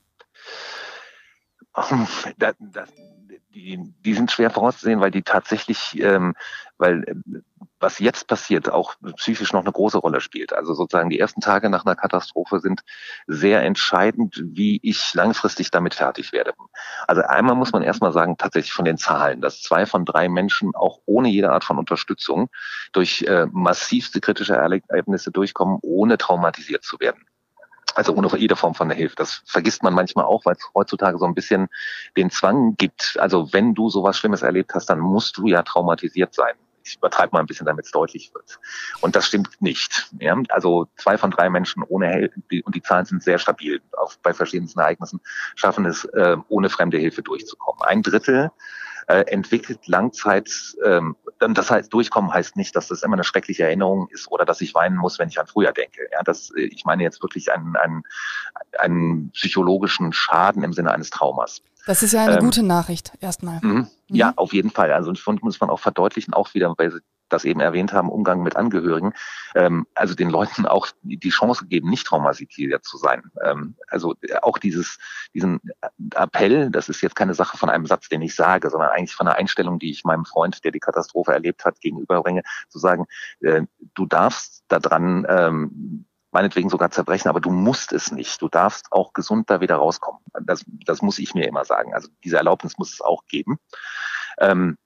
Das, 2.38 2.54
das, 2.58 2.88
die, 3.56 3.94
die 4.04 4.14
sind 4.14 4.30
schwer 4.30 4.50
vorauszusehen, 4.50 5.00
weil 5.00 5.10
die 5.10 5.22
tatsächlich, 5.22 5.98
ähm, 6.00 6.34
weil 6.76 7.04
äh, 7.04 7.14
was 7.80 7.98
jetzt 7.98 8.26
passiert, 8.26 8.70
auch 8.70 8.94
psychisch 9.16 9.52
noch 9.52 9.62
eine 9.62 9.72
große 9.72 9.98
Rolle 9.98 10.20
spielt. 10.20 10.52
Also 10.52 10.74
sozusagen 10.74 11.10
die 11.10 11.18
ersten 11.18 11.40
Tage 11.40 11.70
nach 11.70 11.84
einer 11.84 11.96
Katastrophe 11.96 12.60
sind 12.60 12.82
sehr 13.26 13.62
entscheidend, 13.62 14.42
wie 14.44 14.78
ich 14.82 15.14
langfristig 15.14 15.70
damit 15.70 15.94
fertig 15.94 16.32
werde. 16.32 16.54
Also 17.06 17.22
einmal 17.22 17.54
muss 17.54 17.72
man 17.72 17.82
erstmal 17.82 18.12
sagen, 18.12 18.36
tatsächlich 18.36 18.72
von 18.72 18.84
den 18.84 18.98
Zahlen, 18.98 19.40
dass 19.40 19.62
zwei 19.62 19.86
von 19.86 20.04
drei 20.04 20.28
Menschen 20.28 20.74
auch 20.74 21.00
ohne 21.06 21.28
jede 21.28 21.50
Art 21.50 21.64
von 21.64 21.78
Unterstützung 21.78 22.48
durch 22.92 23.22
äh, 23.22 23.46
massivste 23.52 24.20
kritische 24.20 24.54
Erlebnisse 24.54 25.30
durchkommen, 25.30 25.78
ohne 25.82 26.18
traumatisiert 26.18 26.84
zu 26.84 27.00
werden. 27.00 27.24
Also 27.96 28.14
ohne 28.14 28.28
jede 28.36 28.56
Form 28.56 28.74
von 28.74 28.90
Hilfe. 28.90 29.16
Das 29.16 29.42
vergisst 29.46 29.82
man 29.82 29.94
manchmal 29.94 30.26
auch, 30.26 30.44
weil 30.44 30.54
es 30.54 30.68
heutzutage 30.74 31.18
so 31.18 31.24
ein 31.24 31.34
bisschen 31.34 31.68
den 32.16 32.30
Zwang 32.30 32.76
gibt. 32.76 33.16
Also 33.18 33.52
wenn 33.54 33.74
du 33.74 33.88
sowas 33.88 34.18
Schlimmes 34.18 34.42
erlebt 34.42 34.74
hast, 34.74 34.90
dann 34.90 35.00
musst 35.00 35.38
du 35.38 35.46
ja 35.46 35.62
traumatisiert 35.62 36.34
sein. 36.34 36.54
Ich 36.84 36.96
übertreibe 36.96 37.32
mal 37.32 37.40
ein 37.40 37.46
bisschen, 37.46 37.64
damit 37.64 37.86
es 37.86 37.90
deutlich 37.90 38.32
wird. 38.34 38.60
Und 39.00 39.16
das 39.16 39.26
stimmt 39.26 39.60
nicht. 39.60 40.10
Ja? 40.20 40.36
Also 40.50 40.88
zwei 40.96 41.16
von 41.16 41.30
drei 41.30 41.48
Menschen 41.48 41.82
ohne 41.82 42.08
Hilfe, 42.10 42.34
und 42.64 42.74
die 42.74 42.82
Zahlen 42.82 43.06
sind 43.06 43.22
sehr 43.22 43.38
stabil, 43.38 43.80
auch 43.96 44.14
bei 44.22 44.34
verschiedensten 44.34 44.78
Ereignissen, 44.78 45.20
schaffen 45.56 45.86
es, 45.86 46.04
äh, 46.04 46.36
ohne 46.48 46.68
fremde 46.68 46.98
Hilfe 46.98 47.22
durchzukommen. 47.22 47.82
Ein 47.82 48.02
Drittel 48.02 48.50
äh, 49.06 49.20
entwickelt 49.22 49.86
Langzeit, 49.86 50.50
ähm, 50.84 51.16
das 51.38 51.70
heißt, 51.70 51.92
durchkommen 51.92 52.32
heißt 52.32 52.56
nicht, 52.56 52.74
dass 52.74 52.88
das 52.88 53.02
immer 53.02 53.14
eine 53.14 53.24
schreckliche 53.24 53.64
Erinnerung 53.64 54.08
ist 54.10 54.30
oder 54.30 54.44
dass 54.44 54.60
ich 54.60 54.74
weinen 54.74 54.96
muss, 54.96 55.18
wenn 55.18 55.28
ich 55.28 55.38
an 55.38 55.46
früher 55.46 55.72
denke. 55.72 56.08
Ja, 56.12 56.22
das, 56.22 56.50
äh, 56.56 56.62
ich 56.62 56.84
meine 56.84 57.02
jetzt 57.02 57.22
wirklich 57.22 57.52
einen, 57.52 57.76
einen, 57.76 58.02
einen 58.78 59.30
psychologischen 59.30 60.12
Schaden 60.12 60.62
im 60.62 60.72
Sinne 60.72 60.92
eines 60.92 61.10
Traumas. 61.10 61.62
Das 61.86 62.02
ist 62.02 62.12
ja 62.12 62.24
eine 62.24 62.38
ähm, 62.38 62.44
gute 62.44 62.64
Nachricht, 62.64 63.12
erstmal. 63.20 63.60
Mhm. 63.62 63.74
Mhm. 63.74 63.88
Ja, 64.08 64.32
auf 64.36 64.52
jeden 64.52 64.70
Fall. 64.70 64.92
Also 64.92 65.10
und 65.10 65.42
muss 65.42 65.60
man 65.60 65.70
auch 65.70 65.80
verdeutlichen, 65.80 66.34
auch 66.34 66.52
wieder, 66.54 66.74
weil 66.76 66.90
Sie 66.90 67.00
das 67.28 67.44
eben 67.44 67.60
erwähnt 67.60 67.92
haben, 67.92 68.08
Umgang 68.08 68.42
mit 68.42 68.56
Angehörigen, 68.56 69.12
ähm, 69.54 69.86
also 69.94 70.14
den 70.14 70.30
Leuten 70.30 70.66
auch 70.66 70.88
die 71.02 71.30
Chance 71.30 71.66
geben, 71.66 71.90
nicht 71.90 72.06
traumatisiert 72.06 72.84
zu 72.84 72.96
sein. 72.98 73.22
Ähm, 73.42 73.76
also 73.88 74.14
äh, 74.22 74.36
auch 74.42 74.58
dieses, 74.58 74.98
diesen 75.34 75.60
Appell, 76.14 76.70
das 76.70 76.88
ist 76.88 77.00
jetzt 77.00 77.16
keine 77.16 77.34
Sache 77.34 77.56
von 77.56 77.70
einem 77.70 77.86
Satz, 77.86 78.08
den 78.08 78.22
ich 78.22 78.34
sage, 78.34 78.70
sondern 78.70 78.90
eigentlich 78.90 79.14
von 79.14 79.26
einer 79.26 79.36
Einstellung, 79.36 79.78
die 79.78 79.90
ich 79.90 80.04
meinem 80.04 80.24
Freund, 80.24 80.64
der 80.64 80.72
die 80.72 80.80
Katastrophe 80.80 81.32
erlebt 81.32 81.64
hat, 81.64 81.80
gegenüberbringe, 81.80 82.42
zu 82.68 82.78
sagen, 82.78 83.06
äh, 83.40 83.62
du 83.94 84.06
darfst 84.06 84.64
daran 84.68 85.26
ähm, 85.28 86.06
meinetwegen 86.36 86.68
sogar 86.68 86.90
zerbrechen, 86.90 87.28
aber 87.30 87.40
du 87.40 87.50
musst 87.50 87.94
es 87.94 88.12
nicht. 88.12 88.42
Du 88.42 88.48
darfst 88.48 88.92
auch 88.92 89.14
gesund 89.14 89.48
da 89.48 89.62
wieder 89.62 89.76
rauskommen. 89.76 90.20
Das, 90.42 90.64
das 90.84 91.00
muss 91.00 91.18
ich 91.18 91.34
mir 91.34 91.48
immer 91.48 91.64
sagen. 91.64 91.94
Also 91.94 92.08
diese 92.24 92.36
Erlaubnis 92.36 92.76
muss 92.76 92.92
es 92.92 93.00
auch 93.00 93.24
geben. 93.26 93.58
Ähm, 94.38 94.76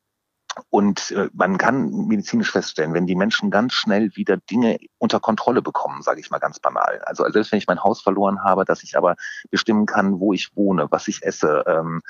und 0.68 1.10
äh, 1.12 1.28
man 1.32 1.58
kann 1.58 1.90
medizinisch 2.06 2.52
feststellen, 2.52 2.94
wenn 2.94 3.06
die 3.06 3.14
Menschen 3.14 3.50
ganz 3.50 3.72
schnell 3.72 4.14
wieder 4.16 4.36
Dinge 4.36 4.78
unter 4.98 5.20
Kontrolle 5.20 5.62
bekommen, 5.62 6.02
sage 6.02 6.20
ich 6.20 6.30
mal 6.30 6.38
ganz 6.38 6.58
banal. 6.58 7.00
Also 7.04 7.28
selbst 7.30 7.52
wenn 7.52 7.58
ich 7.58 7.66
mein 7.66 7.82
Haus 7.82 8.00
verloren 8.00 8.44
habe, 8.44 8.64
dass 8.64 8.82
ich 8.82 8.96
aber 8.96 9.16
bestimmen 9.50 9.86
kann, 9.86 10.20
wo 10.20 10.32
ich 10.32 10.54
wohne, 10.56 10.88
was 10.90 11.08
ich 11.08 11.22
esse. 11.22 11.64
Ähm, 11.66 12.02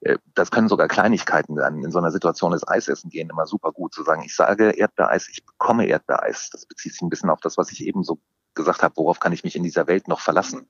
äh, 0.00 0.18
das 0.34 0.50
können 0.50 0.68
sogar 0.68 0.88
Kleinigkeiten 0.88 1.56
sein. 1.56 1.82
In 1.82 1.90
so 1.90 1.98
einer 1.98 2.12
Situation 2.12 2.52
ist 2.52 2.68
Eisessen 2.68 3.10
gehen 3.10 3.30
immer 3.30 3.46
super 3.46 3.72
gut. 3.72 3.94
Zu 3.94 4.02
sagen, 4.02 4.22
ich 4.22 4.34
sage 4.34 4.70
Erdbeereis, 4.70 5.28
ich 5.28 5.44
bekomme 5.44 5.86
Erdbeereis. 5.86 6.50
Das 6.50 6.66
bezieht 6.66 6.92
sich 6.92 7.02
ein 7.02 7.10
bisschen 7.10 7.30
auf 7.30 7.40
das, 7.40 7.58
was 7.58 7.72
ich 7.72 7.84
eben 7.86 8.02
so 8.02 8.18
gesagt 8.54 8.82
habe, 8.82 8.96
worauf 8.96 9.20
kann 9.20 9.32
ich 9.32 9.44
mich 9.44 9.56
in 9.56 9.62
dieser 9.62 9.86
Welt 9.86 10.08
noch 10.08 10.20
verlassen. 10.20 10.68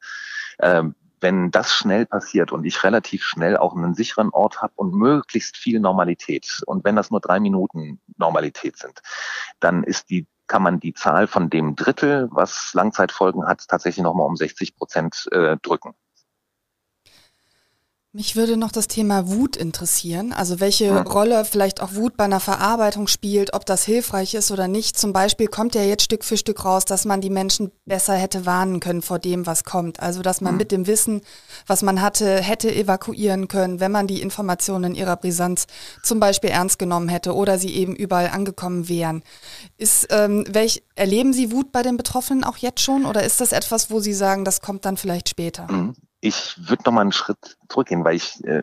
Ähm, 0.59 0.95
wenn 1.21 1.51
das 1.51 1.73
schnell 1.73 2.07
passiert 2.07 2.53
und 2.53 2.65
ich 2.65 2.85
relativ 2.85 3.25
schnell 3.25 3.57
auch 3.57 3.75
einen 3.75 3.95
sicheren 3.95 4.31
Ort 4.31 4.63
habe 4.63 4.73
und 4.77 4.95
möglichst 4.95 5.57
viel 5.57 5.81
Normalität, 5.81 6.63
und 6.67 6.85
wenn 6.85 6.97
das 6.97 7.11
nur 7.11 7.21
drei 7.21 7.41
Minuten 7.41 8.01
Normalität 8.17 8.77
sind, 8.77 9.01
dann 9.61 9.83
ist 9.83 10.11
die 10.11 10.27
kann 10.47 10.63
man 10.63 10.79
die 10.79 10.95
Zahl 10.95 11.27
von 11.27 11.51
dem 11.51 11.75
Drittel, 11.75 12.29
was 12.31 12.73
Langzeitfolgen 12.73 13.47
hat, 13.47 13.67
tatsächlich 13.67 14.05
nochmal 14.05 14.27
um 14.27 14.37
60 14.37 14.77
Prozent 14.77 15.29
äh, 15.33 15.57
drücken. 15.57 15.95
Mich 18.17 18.35
würde 18.35 18.57
noch 18.57 18.73
das 18.73 18.89
Thema 18.89 19.29
Wut 19.29 19.59
interessieren, 19.59 20.33
also 20.33 20.59
welche 20.59 20.87
ja. 20.87 21.03
Rolle 21.03 21.45
vielleicht 21.45 21.83
auch 21.83 21.97
Wut 21.97 22.17
bei 22.17 22.25
einer 22.25 22.41
Verarbeitung 22.41 23.09
spielt, 23.09 23.53
ob 23.53 23.67
das 23.67 23.85
hilfreich 23.85 24.33
ist 24.33 24.51
oder 24.51 24.69
nicht. 24.69 24.99
Zum 24.99 25.13
Beispiel 25.13 25.49
kommt 25.49 25.75
ja 25.75 25.83
jetzt 25.83 26.05
Stück 26.05 26.25
für 26.25 26.39
Stück 26.39 26.65
raus, 26.65 26.87
dass 26.87 27.05
man 27.05 27.21
die 27.21 27.29
Menschen 27.29 27.73
besser 27.85 28.15
hätte 28.15 28.47
warnen 28.47 28.81
können 28.81 29.03
vor 29.03 29.19
dem, 29.19 29.45
was 29.45 29.65
kommt. 29.65 30.01
Also 30.01 30.23
dass 30.23 30.41
man 30.41 30.55
mhm. 30.55 30.59
mit 30.59 30.73
dem 30.73 30.87
Wissen, 30.87 31.21
was 31.67 31.83
man 31.83 32.01
hatte, 32.01 32.41
hätte 32.41 32.75
evakuieren 32.75 33.49
können, 33.49 33.81
wenn 33.81 33.93
man 33.93 34.07
die 34.07 34.23
Informationen 34.23 34.93
in 34.93 34.95
ihrer 34.95 35.17
Brisanz 35.17 35.67
zum 36.03 36.19
Beispiel 36.19 36.49
ernst 36.49 36.79
genommen 36.79 37.11
hätte 37.11 37.35
oder 37.35 37.59
sie 37.59 37.75
eben 37.75 37.95
überall 37.95 38.31
angekommen 38.31 38.89
wären. 38.89 39.25
Ist, 39.77 40.07
ähm, 40.09 40.47
welch, 40.49 40.83
erleben 40.95 41.35
Sie 41.35 41.53
Wut 41.53 41.71
bei 41.71 41.83
den 41.83 41.99
Betroffenen 41.99 42.45
auch 42.45 42.57
jetzt 42.57 42.81
schon 42.81 43.05
oder 43.05 43.25
ist 43.25 43.43
das 43.43 43.53
etwas, 43.53 43.91
wo 43.91 44.01
Sie 44.01 44.15
sagen, 44.15 44.47
das 44.47 44.63
kommt 44.63 44.87
dann 44.87 44.97
vielleicht 44.97 45.29
später? 45.29 45.71
Mhm. 45.71 45.97
Ich 46.27 46.57
würde 46.69 46.83
noch 46.87 46.93
mal 46.93 47.03
einen 47.03 47.13
Schritt 47.13 47.57
zurückgehen, 47.69 48.03
weil 48.03 48.17
ich 48.17 48.43
äh, 48.45 48.63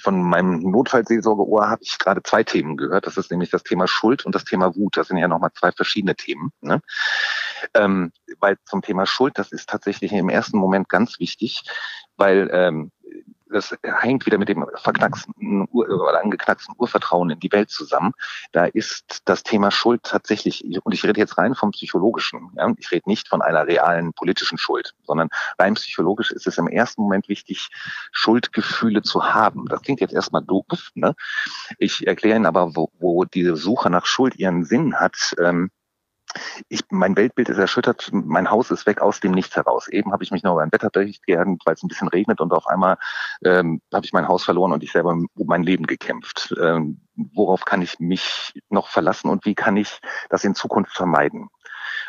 von 0.00 0.22
meinem 0.22 0.60
Notfallseelsorgeohr 0.70 1.68
habe 1.68 1.82
ich 1.82 1.98
gerade 1.98 2.22
zwei 2.22 2.44
Themen 2.44 2.76
gehört. 2.76 3.08
Das 3.08 3.16
ist 3.16 3.30
nämlich 3.30 3.50
das 3.50 3.64
Thema 3.64 3.88
Schuld 3.88 4.24
und 4.24 4.34
das 4.36 4.44
Thema 4.44 4.76
Wut. 4.76 4.96
Das 4.96 5.08
sind 5.08 5.16
ja 5.16 5.26
nochmal 5.26 5.50
zwei 5.58 5.72
verschiedene 5.72 6.14
Themen. 6.14 6.52
Ne? 6.60 6.80
Ähm, 7.74 8.12
weil 8.38 8.56
zum 8.66 8.82
Thema 8.82 9.04
Schuld, 9.06 9.36
das 9.36 9.50
ist 9.50 9.68
tatsächlich 9.68 10.12
im 10.12 10.28
ersten 10.28 10.58
Moment 10.58 10.88
ganz 10.88 11.18
wichtig, 11.18 11.64
weil 12.16 12.48
ähm, 12.52 12.92
das 13.52 13.76
hängt 13.82 14.26
wieder 14.26 14.38
mit 14.38 14.48
dem 14.48 14.66
verknacksten 14.76 15.64
oder 15.66 16.20
angeknacksten 16.20 16.74
Urvertrauen 16.78 17.30
in 17.30 17.40
die 17.40 17.52
Welt 17.52 17.70
zusammen. 17.70 18.12
Da 18.52 18.64
ist 18.64 19.22
das 19.24 19.42
Thema 19.42 19.70
Schuld 19.70 20.02
tatsächlich, 20.02 20.64
und 20.84 20.92
ich 20.92 21.04
rede 21.04 21.20
jetzt 21.20 21.38
rein 21.38 21.54
vom 21.54 21.70
Psychologischen, 21.72 22.50
ja, 22.56 22.72
ich 22.78 22.90
rede 22.90 23.08
nicht 23.08 23.28
von 23.28 23.42
einer 23.42 23.66
realen 23.66 24.12
politischen 24.12 24.58
Schuld, 24.58 24.94
sondern 25.04 25.28
rein 25.58 25.74
psychologisch 25.74 26.30
ist 26.30 26.46
es 26.46 26.58
im 26.58 26.68
ersten 26.68 27.02
Moment 27.02 27.28
wichtig, 27.28 27.68
Schuldgefühle 28.12 29.02
zu 29.02 29.24
haben. 29.24 29.66
Das 29.66 29.82
klingt 29.82 30.00
jetzt 30.00 30.14
erstmal 30.14 30.42
doof, 30.42 30.90
ne? 30.94 31.14
Ich 31.78 32.06
erkläre 32.06 32.36
Ihnen 32.36 32.46
aber, 32.46 32.76
wo, 32.76 32.90
wo 32.98 33.24
diese 33.24 33.56
Suche 33.56 33.90
nach 33.90 34.06
Schuld 34.06 34.36
ihren 34.36 34.64
Sinn 34.64 34.94
hat. 34.94 35.34
Ähm, 35.38 35.70
ich, 36.68 36.82
mein 36.90 37.16
Weltbild 37.16 37.48
ist 37.48 37.58
erschüttert, 37.58 38.10
mein 38.12 38.50
Haus 38.50 38.70
ist 38.70 38.86
weg 38.86 39.00
aus 39.00 39.20
dem 39.20 39.32
Nichts 39.32 39.56
heraus. 39.56 39.88
Eben 39.88 40.12
habe 40.12 40.24
ich 40.24 40.30
mich 40.30 40.42
noch 40.42 40.52
über 40.52 40.62
ein 40.62 40.72
Wetterbericht 40.72 41.26
geärgert, 41.26 41.62
weil 41.64 41.74
es 41.74 41.82
ein 41.82 41.88
bisschen 41.88 42.08
regnet 42.08 42.40
und 42.40 42.52
auf 42.52 42.66
einmal 42.66 42.98
ähm, 43.44 43.80
habe 43.92 44.04
ich 44.04 44.12
mein 44.12 44.28
Haus 44.28 44.44
verloren 44.44 44.72
und 44.72 44.82
ich 44.82 44.92
selber 44.92 45.10
um 45.10 45.28
mein 45.34 45.62
Leben 45.62 45.86
gekämpft. 45.86 46.54
Ähm, 46.60 47.00
worauf 47.14 47.64
kann 47.64 47.82
ich 47.82 47.98
mich 47.98 48.54
noch 48.68 48.88
verlassen 48.88 49.28
und 49.28 49.44
wie 49.44 49.54
kann 49.54 49.76
ich 49.76 50.00
das 50.28 50.44
in 50.44 50.54
Zukunft 50.54 50.92
vermeiden? 50.92 51.48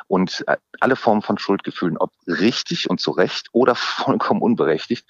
Und 0.08 0.44
äh, 0.48 0.58
alle 0.80 0.96
Formen 0.96 1.22
von 1.22 1.38
Schuldgefühlen, 1.38 1.98
ob 1.98 2.12
richtig 2.28 2.90
und 2.90 3.00
zu 3.00 3.12
Recht 3.12 3.48
oder 3.54 3.76
vollkommen 3.76 4.42
unberechtigt, 4.42 5.08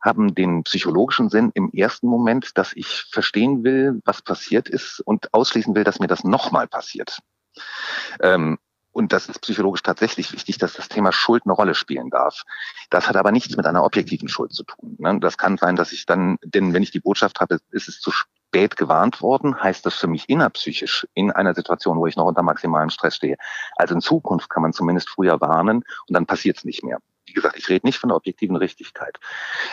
haben 0.00 0.34
den 0.34 0.62
psychologischen 0.64 1.30
Sinn 1.30 1.50
im 1.54 1.70
ersten 1.72 2.06
Moment, 2.06 2.56
dass 2.58 2.72
ich 2.74 3.06
verstehen 3.10 3.64
will, 3.64 4.00
was 4.04 4.22
passiert 4.22 4.68
ist 4.68 5.00
und 5.00 5.32
ausschließen 5.32 5.74
will, 5.74 5.84
dass 5.84 6.00
mir 6.00 6.06
das 6.06 6.24
nochmal 6.24 6.68
passiert. 6.68 7.18
Ähm, 8.20 8.58
und 8.92 9.12
das 9.12 9.28
ist 9.28 9.40
psychologisch 9.40 9.82
tatsächlich 9.82 10.32
wichtig, 10.32 10.58
dass 10.58 10.74
das 10.74 10.88
Thema 10.88 11.12
Schuld 11.12 11.44
eine 11.46 11.54
Rolle 11.54 11.74
spielen 11.74 12.10
darf. 12.10 12.42
Das 12.90 13.08
hat 13.08 13.16
aber 13.16 13.32
nichts 13.32 13.56
mit 13.56 13.66
einer 13.66 13.84
objektiven 13.84 14.28
Schuld 14.28 14.52
zu 14.52 14.64
tun. 14.64 14.96
Ne? 14.98 15.18
Das 15.18 15.38
kann 15.38 15.56
sein, 15.56 15.76
dass 15.76 15.92
ich 15.92 16.04
dann, 16.04 16.36
denn 16.44 16.74
wenn 16.74 16.82
ich 16.82 16.90
die 16.90 17.00
Botschaft 17.00 17.40
habe, 17.40 17.58
ist 17.70 17.88
es 17.88 18.00
zu 18.00 18.10
spät 18.10 18.76
gewarnt 18.76 19.22
worden, 19.22 19.62
heißt 19.62 19.86
das 19.86 19.94
für 19.94 20.08
mich 20.08 20.28
innerpsychisch 20.28 21.06
in 21.14 21.32
einer 21.32 21.54
Situation, 21.54 21.96
wo 21.96 22.06
ich 22.06 22.16
noch 22.16 22.26
unter 22.26 22.42
maximalem 22.42 22.90
Stress 22.90 23.16
stehe. 23.16 23.36
Also 23.76 23.94
in 23.94 24.02
Zukunft 24.02 24.50
kann 24.50 24.62
man 24.62 24.74
zumindest 24.74 25.08
früher 25.08 25.40
warnen 25.40 25.84
und 26.06 26.14
dann 26.14 26.26
passiert 26.26 26.58
es 26.58 26.64
nicht 26.64 26.84
mehr 26.84 26.98
wie 27.32 27.34
gesagt, 27.34 27.56
ich 27.56 27.68
rede 27.70 27.86
nicht 27.86 27.98
von 27.98 28.08
der 28.08 28.16
objektiven 28.16 28.56
Richtigkeit. 28.56 29.18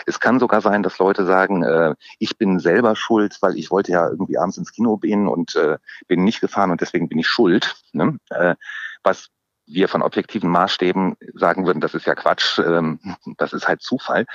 Es 0.06 0.22
kann 0.22 0.40
sogar 0.40 0.62
sein, 0.62 0.82
dass 0.82 0.98
Leute 0.98 1.26
sagen, 1.26 1.64
äh, 1.64 1.96
ich 2.18 2.38
bin 2.38 2.60
selber 2.60 2.96
schuld, 2.96 3.38
weil 3.42 3.58
ich 3.58 3.70
wollte 3.70 3.92
ja 3.92 4.08
irgendwie 4.08 4.38
abends 4.38 4.58
ins 4.58 4.72
Kino 4.72 4.96
gehen 4.96 5.28
und 5.28 5.56
äh, 5.56 5.78
bin 6.08 6.24
nicht 6.24 6.40
gefahren 6.40 6.72
und 6.72 6.80
deswegen 6.80 7.10
bin 7.10 7.20
ich 7.20 7.28
schuld. 7.28 7.76
Ne? 7.92 8.18
Äh, 8.30 8.56
was 9.04 9.28
wir 9.66 9.90
von 9.90 10.02
objektiven 10.02 10.50
Maßstäben 10.50 11.18
sagen 11.34 11.66
würden, 11.66 11.82
das 11.82 11.94
ist 11.94 12.06
ja 12.08 12.16
Quatsch, 12.16 12.60
ähm, 12.60 13.00
das 13.38 13.52
ist 13.52 13.68
halt 13.68 13.82
Zufall. 13.82 14.26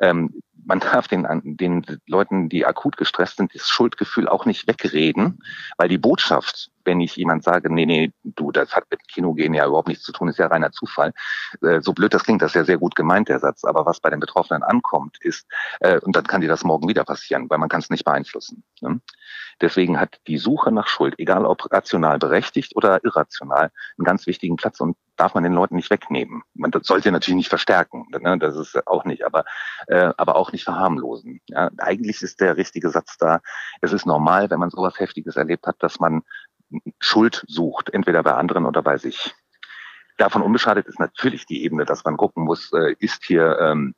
Ähm, 0.00 0.42
man 0.64 0.80
darf 0.80 1.08
den, 1.08 1.26
den 1.44 1.84
Leuten, 2.06 2.48
die 2.48 2.66
akut 2.66 2.96
gestresst 2.96 3.36
sind, 3.36 3.54
das 3.54 3.68
Schuldgefühl 3.68 4.28
auch 4.28 4.46
nicht 4.46 4.66
wegreden, 4.66 5.40
weil 5.76 5.88
die 5.88 5.98
Botschaft, 5.98 6.70
wenn 6.84 7.00
ich 7.00 7.16
jemand 7.16 7.44
sage, 7.44 7.72
nee, 7.72 7.86
nee, 7.86 8.12
du, 8.22 8.50
das 8.50 8.74
hat 8.74 8.84
mit 8.90 9.06
Kinogehen 9.08 9.54
ja 9.54 9.66
überhaupt 9.66 9.88
nichts 9.88 10.04
zu 10.04 10.12
tun, 10.12 10.28
ist 10.28 10.38
ja 10.38 10.46
reiner 10.46 10.72
Zufall. 10.72 11.12
Äh, 11.62 11.80
so 11.80 11.92
blöd 11.92 12.14
das 12.14 12.24
klingt, 12.24 12.42
das 12.42 12.52
ist 12.52 12.56
ja 12.56 12.64
sehr 12.64 12.78
gut 12.78 12.94
gemeint, 12.94 13.28
der 13.28 13.38
Satz. 13.38 13.64
Aber 13.64 13.86
was 13.86 14.00
bei 14.00 14.10
den 14.10 14.20
Betroffenen 14.20 14.62
ankommt, 14.62 15.18
ist, 15.20 15.46
äh, 15.80 15.98
und 16.00 16.16
dann 16.16 16.24
kann 16.24 16.40
dir 16.40 16.48
das 16.48 16.64
morgen 16.64 16.88
wieder 16.88 17.04
passieren, 17.04 17.48
weil 17.48 17.58
man 17.58 17.68
kann 17.68 17.80
es 17.80 17.90
nicht 17.90 18.04
beeinflussen. 18.04 18.64
Ne? 18.80 19.00
Deswegen 19.60 20.00
hat 20.00 20.20
die 20.26 20.38
Suche 20.38 20.72
nach 20.72 20.88
Schuld, 20.88 21.14
egal 21.18 21.44
ob 21.46 21.70
rational 21.72 22.18
berechtigt 22.18 22.76
oder 22.76 23.04
irrational, 23.04 23.70
einen 23.98 24.04
ganz 24.04 24.26
wichtigen 24.26 24.56
Platz 24.56 24.80
und 24.80 24.96
darf 25.16 25.34
man 25.34 25.42
den 25.44 25.52
Leuten 25.52 25.76
nicht 25.76 25.90
wegnehmen. 25.90 26.42
Man 26.54 26.72
sollte 26.82 27.12
natürlich 27.12 27.36
nicht 27.36 27.48
verstärken, 27.48 28.06
ne? 28.10 28.38
das 28.38 28.56
ist 28.56 28.86
auch 28.86 29.04
nicht, 29.04 29.24
aber, 29.24 29.44
äh, 29.86 30.12
aber 30.16 30.36
auch 30.36 30.52
nicht 30.52 30.64
verharmlosen. 30.64 31.40
Ja? 31.48 31.70
Eigentlich 31.78 32.22
ist 32.22 32.40
der 32.40 32.56
richtige 32.56 32.90
Satz 32.90 33.16
da, 33.18 33.40
es 33.80 33.92
ist 33.92 34.06
normal, 34.06 34.50
wenn 34.50 34.60
man 34.60 34.70
sowas 34.70 34.98
Heftiges 34.98 35.36
erlebt 35.36 35.66
hat, 35.66 35.76
dass 35.80 36.00
man 36.00 36.22
Schuld 36.98 37.44
sucht, 37.46 37.90
entweder 37.90 38.22
bei 38.22 38.34
anderen 38.34 38.66
oder 38.66 38.82
bei 38.82 38.98
sich. 38.98 39.34
Davon 40.16 40.42
unbeschadet 40.42 40.86
ist 40.86 41.00
natürlich 41.00 41.46
die 41.46 41.64
Ebene, 41.64 41.84
dass 41.84 42.04
man 42.04 42.16
gucken 42.16 42.44
muss, 42.44 42.72
äh, 42.72 42.94
ist 42.98 43.24
hier 43.24 43.58
ähm, 43.60 43.94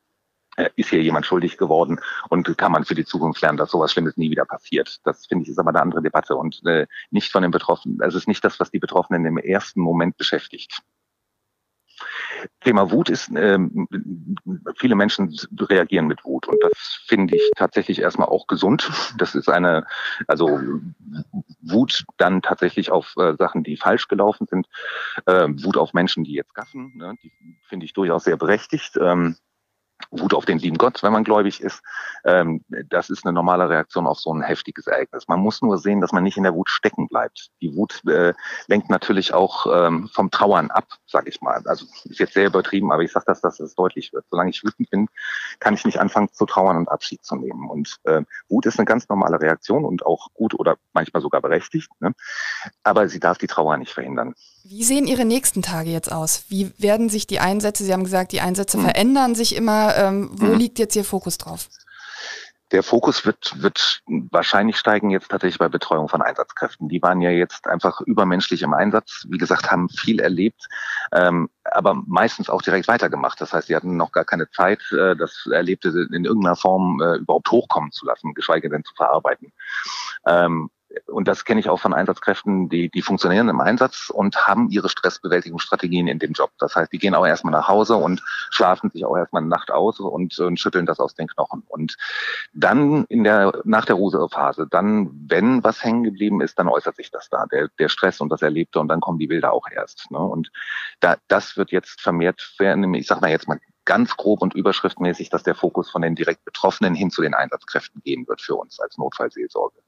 äh, 0.56 0.70
ist 0.76 0.88
hier 0.88 1.02
jemand 1.02 1.26
schuldig 1.26 1.58
geworden 1.58 2.00
und 2.30 2.56
kann 2.56 2.72
man 2.72 2.86
für 2.86 2.94
die 2.94 3.04
Zukunft 3.04 3.42
lernen, 3.42 3.58
dass 3.58 3.70
sowas 3.70 3.92
Schlimmes 3.92 4.16
nie 4.16 4.30
wieder 4.30 4.46
passiert. 4.46 5.00
Das 5.04 5.26
finde 5.26 5.44
ich 5.44 5.50
ist 5.50 5.58
aber 5.58 5.68
eine 5.68 5.82
andere 5.82 6.00
Debatte 6.00 6.34
und 6.34 6.64
äh, 6.64 6.86
nicht 7.10 7.30
von 7.30 7.42
den 7.42 7.50
Betroffenen. 7.50 8.00
Es 8.00 8.14
ist 8.14 8.26
nicht 8.26 8.42
das, 8.42 8.58
was 8.58 8.70
die 8.70 8.78
Betroffenen 8.78 9.26
im 9.26 9.36
ersten 9.36 9.80
Moment 9.80 10.16
beschäftigt. 10.16 10.82
Thema 12.60 12.90
Wut 12.90 13.08
ist, 13.10 13.30
ähm, 13.34 13.88
viele 14.76 14.94
Menschen 14.94 15.36
reagieren 15.58 16.06
mit 16.06 16.24
Wut 16.24 16.46
und 16.48 16.58
das 16.62 17.00
finde 17.06 17.36
ich 17.36 17.50
tatsächlich 17.56 18.00
erstmal 18.00 18.28
auch 18.28 18.46
gesund. 18.46 18.90
Das 19.18 19.34
ist 19.34 19.48
eine, 19.48 19.86
also 20.26 20.60
Wut 21.62 22.04
dann 22.16 22.42
tatsächlich 22.42 22.90
auf 22.90 23.14
äh, 23.16 23.34
Sachen, 23.38 23.64
die 23.64 23.76
falsch 23.76 24.08
gelaufen 24.08 24.46
sind, 24.46 24.66
äh, 25.26 25.48
Wut 25.48 25.76
auf 25.76 25.94
Menschen, 25.94 26.24
die 26.24 26.32
jetzt 26.32 26.54
gaffen, 26.54 26.96
ne, 26.96 27.14
die 27.22 27.32
finde 27.68 27.86
ich 27.86 27.92
durchaus 27.92 28.24
sehr 28.24 28.36
berechtigt. 28.36 28.96
Ähm, 29.00 29.36
Wut 30.10 30.34
auf 30.34 30.44
den 30.44 30.58
lieben 30.58 30.78
Gott, 30.78 31.02
wenn 31.02 31.12
man 31.12 31.24
gläubig 31.24 31.60
ist. 31.60 31.82
Ähm, 32.24 32.64
das 32.88 33.10
ist 33.10 33.24
eine 33.24 33.32
normale 33.32 33.68
Reaktion 33.68 34.06
auf 34.06 34.18
so 34.18 34.32
ein 34.32 34.42
heftiges 34.42 34.86
Ereignis. 34.86 35.28
Man 35.28 35.40
muss 35.40 35.62
nur 35.62 35.78
sehen, 35.78 36.00
dass 36.00 36.12
man 36.12 36.22
nicht 36.22 36.36
in 36.36 36.42
der 36.42 36.54
Wut 36.54 36.68
stecken 36.68 37.08
bleibt. 37.08 37.50
Die 37.60 37.74
Wut 37.74 38.02
äh, 38.06 38.34
lenkt 38.66 38.90
natürlich 38.90 39.34
auch 39.34 39.66
ähm, 39.72 40.08
vom 40.12 40.30
Trauern 40.30 40.70
ab, 40.70 40.86
sage 41.06 41.28
ich 41.28 41.40
mal. 41.40 41.62
Also 41.66 41.86
ist 42.04 42.18
jetzt 42.18 42.34
sehr 42.34 42.46
übertrieben, 42.46 42.92
aber 42.92 43.02
ich 43.02 43.12
sage 43.12 43.26
das, 43.26 43.40
dass 43.40 43.60
es 43.60 43.74
deutlich 43.74 44.12
wird. 44.12 44.24
Solange 44.30 44.50
ich 44.50 44.62
wütend 44.64 44.90
bin, 44.90 45.08
kann 45.60 45.74
ich 45.74 45.84
nicht 45.84 46.00
anfangen 46.00 46.32
zu 46.32 46.46
trauern 46.46 46.76
und 46.76 46.88
Abschied 46.88 47.24
zu 47.24 47.36
nehmen. 47.36 47.68
Und 47.68 47.96
äh, 48.04 48.22
Wut 48.48 48.66
ist 48.66 48.78
eine 48.78 48.86
ganz 48.86 49.08
normale 49.08 49.40
Reaktion 49.40 49.84
und 49.84 50.04
auch 50.04 50.28
gut 50.34 50.54
oder 50.54 50.76
manchmal 50.92 51.22
sogar 51.22 51.40
berechtigt. 51.40 51.90
Ne? 52.00 52.12
Aber 52.82 53.08
sie 53.08 53.20
darf 53.20 53.38
die 53.38 53.46
Trauer 53.46 53.76
nicht 53.76 53.92
verhindern. 53.92 54.34
Wie 54.68 54.82
sehen 54.82 55.06
Ihre 55.06 55.24
nächsten 55.24 55.62
Tage 55.62 55.90
jetzt 55.90 56.10
aus? 56.10 56.44
Wie 56.48 56.72
werden 56.78 57.08
sich 57.08 57.28
die 57.28 57.38
Einsätze, 57.38 57.84
Sie 57.84 57.92
haben 57.92 58.02
gesagt, 58.02 58.32
die 58.32 58.40
Einsätze 58.40 58.78
hm. 58.78 58.84
verändern 58.84 59.34
sich 59.36 59.54
immer. 59.54 59.96
Ähm, 59.96 60.30
wo 60.32 60.46
hm. 60.46 60.58
liegt 60.58 60.80
jetzt 60.80 60.96
Ihr 60.96 61.04
Fokus 61.04 61.38
drauf? 61.38 61.68
Der 62.72 62.82
Fokus 62.82 63.24
wird, 63.24 63.62
wird 63.62 64.02
wahrscheinlich 64.06 64.76
steigen 64.76 65.10
jetzt 65.10 65.30
tatsächlich 65.30 65.60
bei 65.60 65.68
Betreuung 65.68 66.08
von 66.08 66.20
Einsatzkräften. 66.20 66.88
Die 66.88 67.00
waren 67.00 67.20
ja 67.20 67.30
jetzt 67.30 67.68
einfach 67.68 68.00
übermenschlich 68.00 68.62
im 68.62 68.74
Einsatz. 68.74 69.24
Wie 69.28 69.38
gesagt, 69.38 69.70
haben 69.70 69.88
viel 69.88 70.18
erlebt, 70.18 70.66
ähm, 71.12 71.48
aber 71.62 71.94
meistens 72.08 72.50
auch 72.50 72.62
direkt 72.62 72.88
weitergemacht. 72.88 73.40
Das 73.40 73.52
heißt, 73.52 73.68
sie 73.68 73.76
hatten 73.76 73.96
noch 73.96 74.10
gar 74.10 74.24
keine 74.24 74.50
Zeit, 74.50 74.80
äh, 74.90 75.14
das 75.14 75.48
Erlebte 75.48 75.90
in 76.12 76.24
irgendeiner 76.24 76.56
Form 76.56 77.00
äh, 77.00 77.18
überhaupt 77.18 77.52
hochkommen 77.52 77.92
zu 77.92 78.04
lassen, 78.04 78.34
geschweige 78.34 78.68
denn 78.68 78.82
zu 78.82 78.94
verarbeiten. 78.96 79.52
Ähm, 80.26 80.70
und 81.06 81.28
das 81.28 81.44
kenne 81.44 81.60
ich 81.60 81.68
auch 81.68 81.80
von 81.80 81.94
Einsatzkräften, 81.94 82.68
die, 82.68 82.88
die 82.88 83.02
funktionieren 83.02 83.48
im 83.48 83.60
Einsatz 83.60 84.10
und 84.10 84.46
haben 84.46 84.68
ihre 84.70 84.88
Stressbewältigungsstrategien 84.88 86.08
in 86.08 86.18
dem 86.18 86.32
Job. 86.32 86.50
Das 86.58 86.76
heißt, 86.76 86.92
die 86.92 86.98
gehen 86.98 87.14
auch 87.14 87.26
erstmal 87.26 87.52
nach 87.52 87.68
Hause 87.68 87.96
und 87.96 88.22
schlafen 88.50 88.90
sich 88.90 89.04
auch 89.04 89.16
erstmal 89.16 89.42
eine 89.42 89.48
Nacht 89.48 89.70
aus 89.70 90.00
und, 90.00 90.38
und 90.38 90.60
schütteln 90.60 90.86
das 90.86 91.00
aus 91.00 91.14
den 91.14 91.28
Knochen. 91.28 91.62
Und 91.68 91.96
dann 92.52 93.04
in 93.06 93.24
der, 93.24 93.60
nach 93.64 93.84
der 93.84 93.96
Ruhephase, 93.96 94.66
dann, 94.70 95.10
wenn 95.28 95.62
was 95.64 95.82
hängen 95.82 96.04
geblieben 96.04 96.40
ist, 96.40 96.58
dann 96.58 96.68
äußert 96.68 96.96
sich 96.96 97.10
das 97.10 97.28
da, 97.28 97.46
der, 97.46 97.68
der 97.78 97.88
Stress 97.88 98.20
und 98.20 98.30
das 98.30 98.42
Erlebte 98.42 98.80
und 98.80 98.88
dann 98.88 99.00
kommen 99.00 99.18
die 99.18 99.26
Bilder 99.26 99.52
auch 99.52 99.66
erst. 99.70 100.10
Ne? 100.10 100.18
Und 100.18 100.50
da, 101.00 101.16
das 101.28 101.56
wird 101.56 101.72
jetzt 101.72 102.00
vermehrt 102.00 102.54
werden, 102.58 102.94
ich 102.94 103.06
sag 103.06 103.20
mal 103.20 103.30
jetzt 103.30 103.48
mal 103.48 103.58
ganz 103.86 104.16
grob 104.16 104.42
und 104.42 104.54
überschriftmäßig, 104.54 105.30
dass 105.30 105.44
der 105.44 105.54
Fokus 105.54 105.90
von 105.90 106.02
den 106.02 106.14
direkt 106.14 106.44
Betroffenen 106.44 106.94
hin 106.94 107.10
zu 107.10 107.22
den 107.22 107.32
Einsatzkräften 107.32 108.02
gehen 108.02 108.28
wird 108.28 108.42
für 108.42 108.56
uns 108.56 108.78
als 108.80 108.98
Notfallseelsorge. 108.98 109.78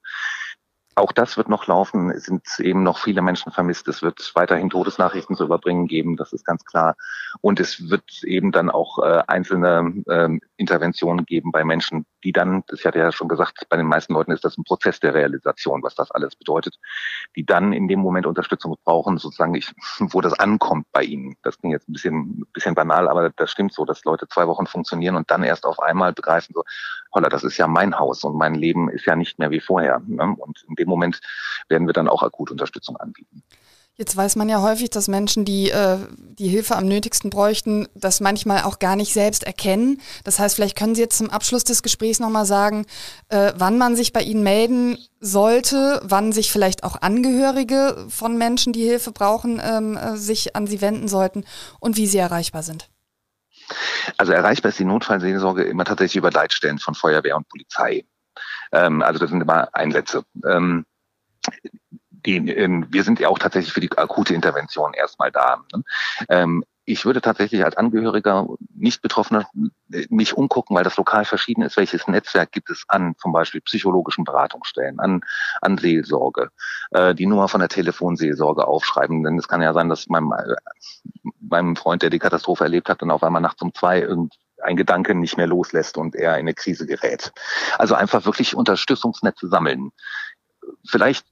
Auch 0.99 1.13
das 1.13 1.37
wird 1.37 1.49
noch 1.49 1.69
laufen. 1.69 2.11
Es 2.11 2.25
sind 2.25 2.45
eben 2.59 2.83
noch 2.83 2.99
viele 2.99 3.23
Menschen 3.23 3.53
vermisst. 3.53 3.87
Es 3.87 4.03
wird 4.03 4.33
weiterhin 4.35 4.69
Todesnachrichten 4.69 5.37
zu 5.37 5.45
überbringen 5.45 5.87
geben, 5.87 6.17
das 6.17 6.33
ist 6.33 6.45
ganz 6.45 6.65
klar. 6.65 6.97
Und 7.41 7.61
es 7.61 7.89
wird 7.89 8.25
eben 8.25 8.51
dann 8.51 8.69
auch 8.69 8.99
äh, 8.99 9.23
einzelne 9.29 10.03
äh, 10.07 10.41
Interventionen 10.59 11.25
geben 11.25 11.53
bei 11.53 11.65
Menschen, 11.65 12.05
die 12.25 12.33
dann, 12.33 12.65
das 12.67 12.85
hatte 12.85 12.99
ja 12.99 13.13
schon 13.13 13.29
gesagt, 13.29 13.67
bei 13.69 13.77
den 13.77 13.87
meisten 13.87 14.13
Leuten 14.13 14.33
ist 14.33 14.45
das 14.45 14.59
ein 14.59 14.65
Prozess 14.65 14.99
der 15.01 15.15
Realisation, 15.15 15.83
was 15.83 15.95
das 15.95 16.11
alles 16.11 16.35
bedeutet, 16.35 16.77
die 17.37 17.47
dann 17.47 17.73
in 17.73 17.87
dem 17.87 18.01
Moment 18.01 18.27
Unterstützung 18.27 18.75
brauchen, 18.85 19.19
sozusagen, 19.19 19.55
ich, 19.55 19.73
wo 20.01 20.21
das 20.21 20.33
ankommt 20.35 20.87
bei 20.93 21.05
ihnen. 21.05 21.37
Das 21.43 21.59
klingt 21.59 21.73
jetzt 21.73 21.89
ein 21.89 21.93
bisschen, 21.93 22.45
bisschen 22.53 22.75
banal, 22.75 23.09
aber 23.09 23.31
das 23.31 23.51
stimmt 23.51 23.73
so, 23.73 23.85
dass 23.85 24.05
Leute 24.05 24.27
zwei 24.29 24.49
Wochen 24.49 24.67
funktionieren 24.67 25.17
und 25.17 25.31
dann 25.31 25.45
erst 25.45 25.65
auf 25.65 25.79
einmal 25.79 26.13
begreifen, 26.13 26.53
so, 26.55 26.65
holla, 27.15 27.29
das 27.29 27.45
ist 27.45 27.57
ja 27.57 27.69
mein 27.69 27.99
Haus 27.99 28.25
und 28.25 28.37
mein 28.37 28.55
Leben 28.55 28.91
ist 28.91 29.07
ja 29.07 29.15
nicht 29.15 29.39
mehr 29.39 29.51
wie 29.51 29.61
vorher. 29.61 30.03
Ne? 30.07 30.35
Und 30.39 30.65
in 30.69 30.75
dem 30.75 30.89
Moment 30.89 31.21
werden 31.69 31.87
wir 31.87 31.95
dann 31.95 32.09
auch 32.09 32.23
akut 32.23 32.51
Unterstützung 32.51 32.97
anbieten. 32.97 33.45
Jetzt 34.01 34.17
weiß 34.17 34.37
man 34.37 34.49
ja 34.49 34.63
häufig, 34.63 34.91
dass 34.91 35.09
Menschen, 35.09 35.45
die 35.45 35.71
äh, 35.71 35.99
die 36.17 36.47
Hilfe 36.47 36.77
am 36.77 36.87
nötigsten 36.87 37.31
bräuchten, 37.31 37.89
das 37.97 38.21
manchmal 38.21 38.63
auch 38.63 38.79
gar 38.79 38.95
nicht 38.95 39.13
selbst 39.13 39.43
erkennen. 39.43 40.01
Das 40.23 40.39
heißt, 40.39 40.55
vielleicht 40.55 40.79
können 40.79 40.95
Sie 40.95 41.01
jetzt 41.01 41.19
zum 41.19 41.31
Abschluss 41.31 41.65
des 41.65 41.83
Gesprächs 41.83 42.21
nochmal 42.21 42.47
sagen, 42.47 42.87
äh, 43.29 43.53
wann 43.57 43.77
man 43.77 43.97
sich 43.97 44.13
bei 44.13 44.23
Ihnen 44.23 44.45
melden 44.45 44.99
sollte, 45.19 46.01
wann 46.05 46.31
sich 46.31 46.53
vielleicht 46.53 46.85
auch 46.85 47.03
Angehörige 47.03 48.07
von 48.09 48.39
Menschen, 48.39 48.73
die 48.73 48.85
Hilfe 48.85 49.11
brauchen, 49.11 49.61
ähm, 49.61 49.97
äh, 49.97 50.17
sich 50.17 50.55
an 50.55 50.69
Sie 50.69 50.81
wenden 50.81 51.09
sollten 51.09 51.45
und 51.81 51.97
wie 51.97 52.07
sie 52.07 52.19
erreichbar 52.19 52.63
sind. 52.63 52.89
Also 54.17 54.31
erreichbar 54.31 54.69
ist 54.69 54.79
die 54.79 54.85
Notfallseelsorge 54.85 55.65
immer 55.65 55.85
tatsächlich 55.85 56.19
über 56.19 56.31
Leitstellen 56.31 56.79
von 56.79 56.95
Feuerwehr 56.95 57.37
und 57.37 57.49
Polizei. 57.49 58.05
Ähm, 58.71 59.03
also 59.03 59.19
das 59.19 59.31
sind 59.31 59.41
immer 59.41 59.75
Einsätze. 59.75 60.23
Ähm, 60.49 60.87
die, 62.29 62.51
ähm, 62.51 62.87
wir 62.91 63.05
sind 63.05 63.21
ja 63.21 63.29
auch 63.29 63.39
tatsächlich 63.39 63.73
für 63.73 63.81
die 63.81 63.91
akute 63.97 64.35
Intervention 64.35 64.93
erstmal 64.95 65.33
da. 65.33 65.65
Ne? 65.73 65.83
Ähm, 66.29 66.65
ich 66.85 67.05
würde 67.05 67.21
tatsächlich 67.21 67.65
als 67.65 67.77
Angehöriger, 67.77 68.47
nicht 68.75 69.03
Betroffener, 69.03 69.47
mich 70.09 70.35
umgucken, 70.35 70.75
weil 70.75 70.85
das 70.85 70.97
lokal 70.97 71.27
verschieden 71.27 71.61
ist. 71.61 71.77
Welches 71.77 72.09
Netzwerk 72.09 72.51
gibt 72.51 72.71
es 72.71 72.85
an 72.89 73.15
zum 73.19 73.33
Beispiel 73.33 73.61
psychologischen 73.61 74.25
Beratungsstellen, 74.25 74.99
an, 74.99 75.21
an 75.61 75.77
Seelsorge, 75.77 76.51
äh, 76.93 77.15
die 77.15 77.27
Nummer 77.27 77.49
von 77.49 77.61
der 77.61 77.69
Telefonseelsorge 77.69 78.67
aufschreiben. 78.67 79.23
Denn 79.23 79.39
es 79.39 79.49
kann 79.49 79.61
ja 79.61 79.75
sein, 79.75 79.91
dass 79.91 80.09
meinem, 80.09 80.33
äh, 80.33 80.55
meinem 81.41 81.77
Freund, 81.77 82.03
der 82.03 82.11
die 82.11 82.19
Katastrophe 82.19 82.65
erlebt 82.65 82.89
hat, 82.89 83.03
dann 83.03 83.11
auf 83.11 83.23
einmal 83.23 83.43
nachts 83.43 83.61
um 83.61 83.75
zwei 83.75 84.01
irgendwie 84.01 84.39
ein 84.63 84.77
Gedanke 84.77 85.15
nicht 85.15 85.37
mehr 85.37 85.47
loslässt 85.47 85.99
und 85.99 86.17
er 86.17 86.33
in 86.35 86.41
eine 86.41 86.55
Krise 86.55 86.87
gerät. 86.87 87.33
Also 87.79 87.95
einfach 87.95 88.25
wirklich 88.25 88.57
Unterstützungsnetze 88.57 89.49
sammeln 89.49 89.93
vielleicht 90.87 91.27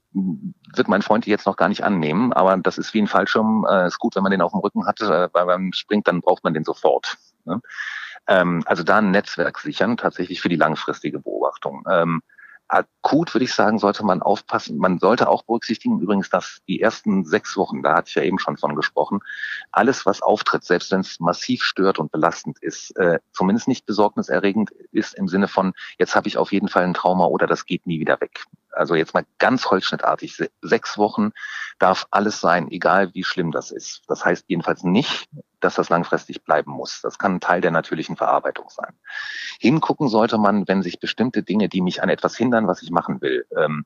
wird 0.75 0.89
mein 0.89 1.03
Freund 1.03 1.27
jetzt 1.27 1.47
noch 1.47 1.57
gar 1.57 1.69
nicht 1.69 1.85
annehmen, 1.85 2.33
aber 2.33 2.57
das 2.57 2.79
ist 2.79 2.95
wie 2.95 3.03
ein 3.03 3.07
Fallschirm. 3.07 3.67
Äh, 3.69 3.87
ist 3.87 3.99
gut, 3.99 4.17
wenn 4.17 4.23
man 4.23 4.33
den 4.33 4.41
auf 4.41 4.53
dem 4.53 4.61
Rücken 4.61 4.87
hat, 4.87 5.01
äh, 5.01 5.29
weil 5.33 5.47
man 5.47 5.73
springt, 5.73 6.09
dann 6.09 6.21
braucht 6.21 6.45
man 6.45 6.55
den 6.55 6.65
sofort. 6.65 7.19
Ne? 7.45 7.61
Ähm, 8.27 8.63
also 8.67 8.83
da 8.83 8.99
ein 8.99 9.11
Netzwerk 9.11 9.59
sichern, 9.59 9.97
tatsächlich 9.97 10.41
für 10.41 10.49
die 10.49 10.57
langfristige 10.57 11.19
Beobachtung. 11.19 11.85
Ähm, 11.91 12.23
akut 12.69 13.35
würde 13.35 13.45
ich 13.45 13.55
sagen, 13.55 13.79
sollte 13.79 14.05
man 14.05 14.23
aufpassen. 14.23 14.79
Man 14.79 14.99
sollte 14.99 15.29
auch 15.29 15.43
berücksichtigen 15.45 16.01
übrigens, 16.01 16.31
dass 16.31 16.61
die 16.67 16.81
ersten 16.81 17.25
sechs 17.25 17.57
Wochen, 17.57 17.83
da 17.83 17.97
hatte 17.97 18.09
ich 18.09 18.15
ja 18.15 18.23
eben 18.23 18.39
schon 18.39 18.57
von 18.57 18.75
gesprochen, 18.75 19.21
alles, 19.71 20.07
was 20.07 20.23
auftritt, 20.23 20.65
selbst 20.65 20.91
wenn 20.91 21.01
es 21.01 21.21
massiv 21.21 21.63
stört 21.63 21.99
und 21.99 22.11
belastend 22.11 22.59
ist, 22.61 22.97
äh, 22.97 23.21
zumindest 23.33 23.69
nicht 23.69 23.87
besorgniserregend 23.87 24.71
ist 24.93 25.15
im 25.15 25.29
Sinne 25.29 25.49
von, 25.49 25.73
jetzt 25.99 26.17
habe 26.17 26.29
ich 26.29 26.39
auf 26.39 26.53
jeden 26.53 26.69
Fall 26.69 26.85
ein 26.85 26.95
Trauma 26.95 27.27
oder 27.27 27.47
das 27.47 27.67
geht 27.67 27.87
nie 27.87 28.01
wieder 28.01 28.21
weg 28.21 28.45
also 28.77 28.95
jetzt 28.95 29.15
mal 29.15 29.25
ganz 29.39 29.67
holzschnittartig, 29.71 30.37
sechs 30.61 30.99
Wochen 30.99 31.33
darf 31.79 32.07
alles 32.11 32.41
sein, 32.41 32.71
egal 32.71 33.15
wie 33.15 33.25
schlimm 33.25 33.51
das 33.51 33.71
ist. 33.71 34.03
Das 34.07 34.25
heißt 34.25 34.45
jedenfalls 34.49 34.85
nicht, 34.85 35.29
dass 35.67 35.75
das 35.75 35.89
langfristig 35.89 36.45
bleiben 36.45 36.71
muss. 36.71 37.01
Das 37.03 37.19
kann 37.19 37.35
ein 37.35 37.41
Teil 37.41 37.61
der 37.61 37.73
natürlichen 37.73 38.17
Verarbeitung 38.17 38.71
sein. 38.71 38.95
Hingucken 39.59 40.09
sollte 40.09 40.39
man, 40.39 40.67
wenn 40.69 40.83
sich 40.83 41.01
bestimmte 41.01 41.43
Dinge, 41.43 41.69
die 41.69 41.83
mich 41.83 42.03
an 42.03 42.09
etwas 42.09 42.37
hindern, 42.37 42.69
was 42.69 42.83
ich 42.83 42.91
machen 42.91 43.21
will, 43.21 43.47
ähm, 43.57 43.85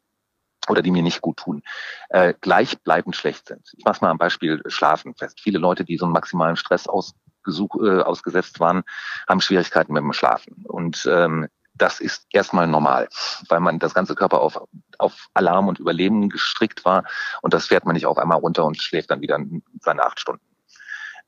oder 0.69 0.83
die 0.83 0.91
mir 0.91 1.03
nicht 1.03 1.23
gut 1.23 1.39
tun, 1.39 1.63
äh, 2.11 2.35
gleichbleibend 2.39 3.17
schlecht 3.17 3.49
sind. 3.49 3.73
Ich 3.79 3.85
mache 3.85 4.05
mal 4.05 4.11
am 4.11 4.19
Beispiel 4.19 4.63
Schlafen 4.67 5.15
fest. 5.15 5.41
Viele 5.41 5.59
Leute, 5.59 5.85
die 5.85 5.97
so 5.97 6.05
einen 6.05 6.13
maximalen 6.13 6.57
Stress 6.57 6.87
ausgesuch, 6.87 7.83
äh, 7.83 8.03
ausgesetzt 8.03 8.61
waren, 8.61 8.83
haben 9.27 9.41
Schwierigkeiten 9.41 9.95
mit 9.95 10.03
dem 10.03 10.13
Schlafen. 10.13 10.67
Und 10.67 11.09
ähm, 11.11 11.49
das 11.73 12.01
ist 12.01 12.27
erstmal 12.31 12.67
normal, 12.67 13.09
weil 13.49 13.61
man 13.61 13.79
das 13.79 13.95
ganze 13.95 14.15
Körper 14.15 14.43
auf, 14.43 14.61
auf 14.99 15.29
Alarm 15.33 15.69
und 15.69 15.79
Überleben 15.79 16.29
gestrickt 16.29 16.85
war 16.85 17.05
und 17.41 17.55
das 17.55 17.69
fährt 17.69 17.87
man 17.87 17.95
nicht 17.95 18.05
auf 18.05 18.19
einmal 18.19 18.39
runter 18.39 18.67
und 18.67 18.77
schläft 18.77 19.11
dann 19.11 19.23
wieder 19.23 19.39
seine 19.81 20.03
acht 20.03 20.21
Stunden. 20.21 20.50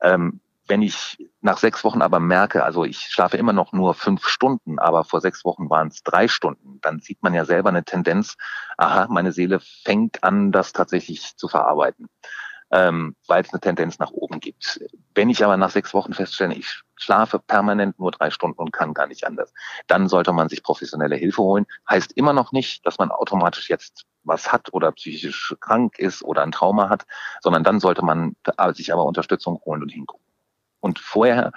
Ähm, 0.03 0.41
wenn 0.67 0.81
ich 0.81 1.17
nach 1.41 1.57
sechs 1.57 1.83
Wochen 1.83 2.01
aber 2.01 2.19
merke, 2.19 2.63
also 2.63 2.85
ich 2.85 2.99
schlafe 2.99 3.35
immer 3.35 3.51
noch 3.51 3.73
nur 3.73 3.95
fünf 3.95 4.27
Stunden, 4.27 4.79
aber 4.79 5.03
vor 5.03 5.19
sechs 5.19 5.43
Wochen 5.43 5.69
waren 5.69 5.89
es 5.89 6.03
drei 6.03 6.29
Stunden, 6.29 6.79
dann 6.81 6.99
sieht 6.99 7.21
man 7.21 7.33
ja 7.33 7.43
selber 7.43 7.69
eine 7.69 7.83
Tendenz, 7.83 8.37
aha, 8.77 9.07
meine 9.09 9.33
Seele 9.33 9.59
fängt 9.83 10.23
an, 10.23 10.53
das 10.53 10.71
tatsächlich 10.71 11.35
zu 11.35 11.49
verarbeiten 11.49 12.07
ähm, 12.73 13.15
weil 13.27 13.43
es 13.43 13.53
eine 13.53 13.59
Tendenz 13.59 13.99
nach 13.99 14.09
oben 14.09 14.39
gibt. 14.39 14.83
Wenn 15.13 15.29
ich 15.29 15.43
aber 15.45 15.57
nach 15.57 15.69
sechs 15.69 15.93
Wochen 15.93 16.13
feststelle, 16.13 16.55
ich 16.55 16.81
schlafe 16.95 17.37
permanent 17.37 17.99
nur 17.99 18.11
drei 18.11 18.31
Stunden 18.31 18.57
und 18.59 18.73
kann 18.73 18.95
gar 18.95 19.05
nicht 19.05 19.27
anders, 19.27 19.53
dann 19.85 20.07
sollte 20.07 20.33
man 20.33 20.49
sich 20.49 20.63
professionelle 20.63 21.15
Hilfe 21.15 21.43
holen. 21.43 21.67
Heißt 21.87 22.13
immer 22.13 22.33
noch 22.33 22.51
nicht, 22.51 22.85
dass 22.85 22.97
man 22.97 23.11
automatisch 23.11 23.69
jetzt 23.69 24.05
was 24.23 24.51
hat 24.51 24.73
oder 24.73 24.91
psychisch 24.91 25.55
krank 25.59 25.99
ist 25.99 26.23
oder 26.23 26.43
ein 26.43 26.51
Trauma 26.51 26.89
hat, 26.89 27.05
sondern 27.41 27.63
dann 27.63 27.79
sollte 27.79 28.03
man 28.03 28.35
sich 28.73 28.93
aber 28.93 29.05
Unterstützung 29.05 29.61
holen 29.65 29.83
und 29.83 29.89
hingucken. 29.89 30.25
Und 30.79 30.99
vorher, 30.99 31.51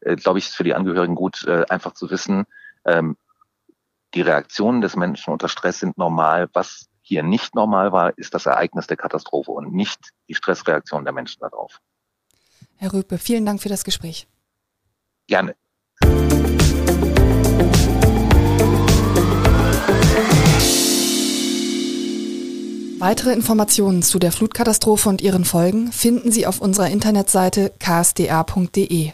äh, 0.00 0.16
glaube 0.16 0.38
ich, 0.38 0.46
ist 0.46 0.56
für 0.56 0.64
die 0.64 0.74
Angehörigen 0.74 1.14
gut, 1.14 1.44
äh, 1.46 1.64
einfach 1.68 1.92
zu 1.92 2.10
wissen, 2.10 2.44
ähm, 2.84 3.16
die 4.14 4.22
Reaktionen 4.22 4.80
des 4.80 4.96
Menschen 4.96 5.32
unter 5.32 5.48
Stress 5.48 5.80
sind 5.80 5.96
normal. 5.96 6.48
Was 6.52 6.88
hier 7.00 7.22
nicht 7.22 7.54
normal 7.54 7.92
war, 7.92 8.16
ist 8.18 8.34
das 8.34 8.46
Ereignis 8.46 8.86
der 8.86 8.96
Katastrophe 8.96 9.50
und 9.50 9.72
nicht 9.72 10.10
die 10.28 10.34
Stressreaktion 10.34 11.04
der 11.04 11.14
Menschen 11.14 11.40
darauf. 11.40 11.80
Herr 12.76 12.92
Rübe, 12.92 13.18
vielen 13.18 13.46
Dank 13.46 13.62
für 13.62 13.68
das 13.68 13.84
Gespräch. 13.84 14.26
Gerne. 15.26 15.54
Weitere 23.02 23.32
Informationen 23.32 24.00
zu 24.04 24.20
der 24.20 24.30
Flutkatastrophe 24.30 25.08
und 25.08 25.20
ihren 25.20 25.44
Folgen 25.44 25.90
finden 25.90 26.30
Sie 26.30 26.46
auf 26.46 26.60
unserer 26.60 26.88
Internetseite 26.88 27.72
ksda.de. 27.80 29.10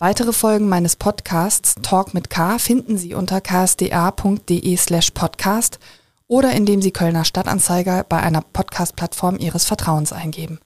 Weitere 0.00 0.32
Folgen 0.32 0.68
meines 0.68 0.96
Podcasts 0.96 1.76
Talk 1.80 2.12
mit 2.12 2.28
K 2.28 2.58
finden 2.58 2.98
Sie 2.98 3.14
unter 3.14 3.40
ksda.de 3.40 4.76
slash 4.76 5.12
podcast 5.12 5.78
oder 6.26 6.54
indem 6.54 6.82
Sie 6.82 6.90
Kölner 6.90 7.24
Stadtanzeiger 7.24 8.02
bei 8.02 8.18
einer 8.18 8.40
Podcast-Plattform 8.40 9.38
Ihres 9.38 9.64
Vertrauens 9.64 10.12
eingeben. 10.12 10.58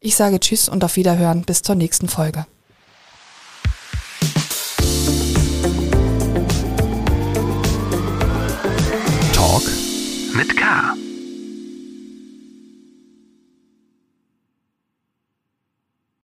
Ich 0.00 0.16
sage 0.16 0.40
Tschüss 0.40 0.70
und 0.70 0.82
auf 0.82 0.96
Wiederhören 0.96 1.42
bis 1.42 1.60
zur 1.60 1.74
nächsten 1.74 2.08
Folge. 2.08 2.46
Talk 9.34 9.64
mit 10.32 10.56
K. 10.56 10.94